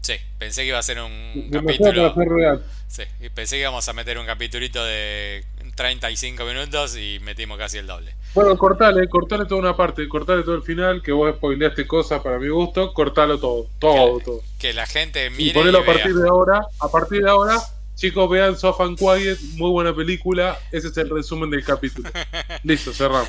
[0.00, 2.12] Sí, pensé que iba a ser un capítulo.
[2.16, 2.64] Real.
[2.88, 5.44] Sí, pensé que íbamos a meter un capítulito de
[5.76, 8.12] 35 minutos y metimos casi el doble.
[8.34, 12.40] Bueno, cortale, cortale toda una parte, cortale todo el final, que vos spoileaste cosas para
[12.40, 14.40] mi gusto, cortalo todo, todo, todo.
[14.58, 15.50] Que la gente mire.
[15.50, 17.56] Y ponelo a partir de ahora, a partir de ahora,
[17.98, 20.56] Chicos, vean Soft and Quiet, muy buena película.
[20.70, 22.08] Ese es el resumen del capítulo.
[22.62, 23.28] listo, cerramos.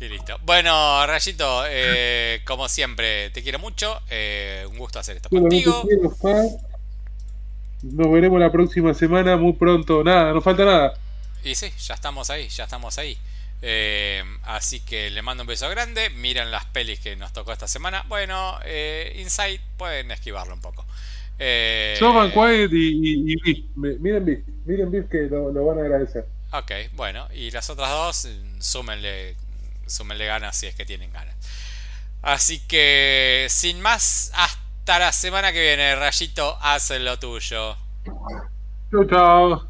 [0.00, 0.36] Y listo.
[0.42, 4.02] Bueno, Rayito, eh, como siempre, te quiero mucho.
[4.10, 5.84] Eh, un gusto hacer esto contigo.
[7.84, 10.02] Nos veremos la próxima semana, muy pronto.
[10.02, 10.94] Nada, no falta nada.
[11.44, 13.16] Y sí, ya estamos ahí, ya estamos ahí.
[13.62, 16.10] Eh, así que le mando un beso grande.
[16.10, 18.04] Miren las pelis que nos tocó esta semana.
[18.08, 20.84] Bueno, eh, Inside pueden esquivarlo un poco.
[21.42, 26.26] Eh, Quiet y, y, Miren Beef, miren Beef que lo, van a agradecer.
[26.52, 29.36] Ok, bueno, y las otras dos, súmenle,
[29.86, 31.34] súmenle ganas si es que tienen ganas.
[32.20, 37.74] Así que, sin más, hasta la semana que viene, Rayito, haz lo tuyo.
[38.90, 39.69] Chau, chao.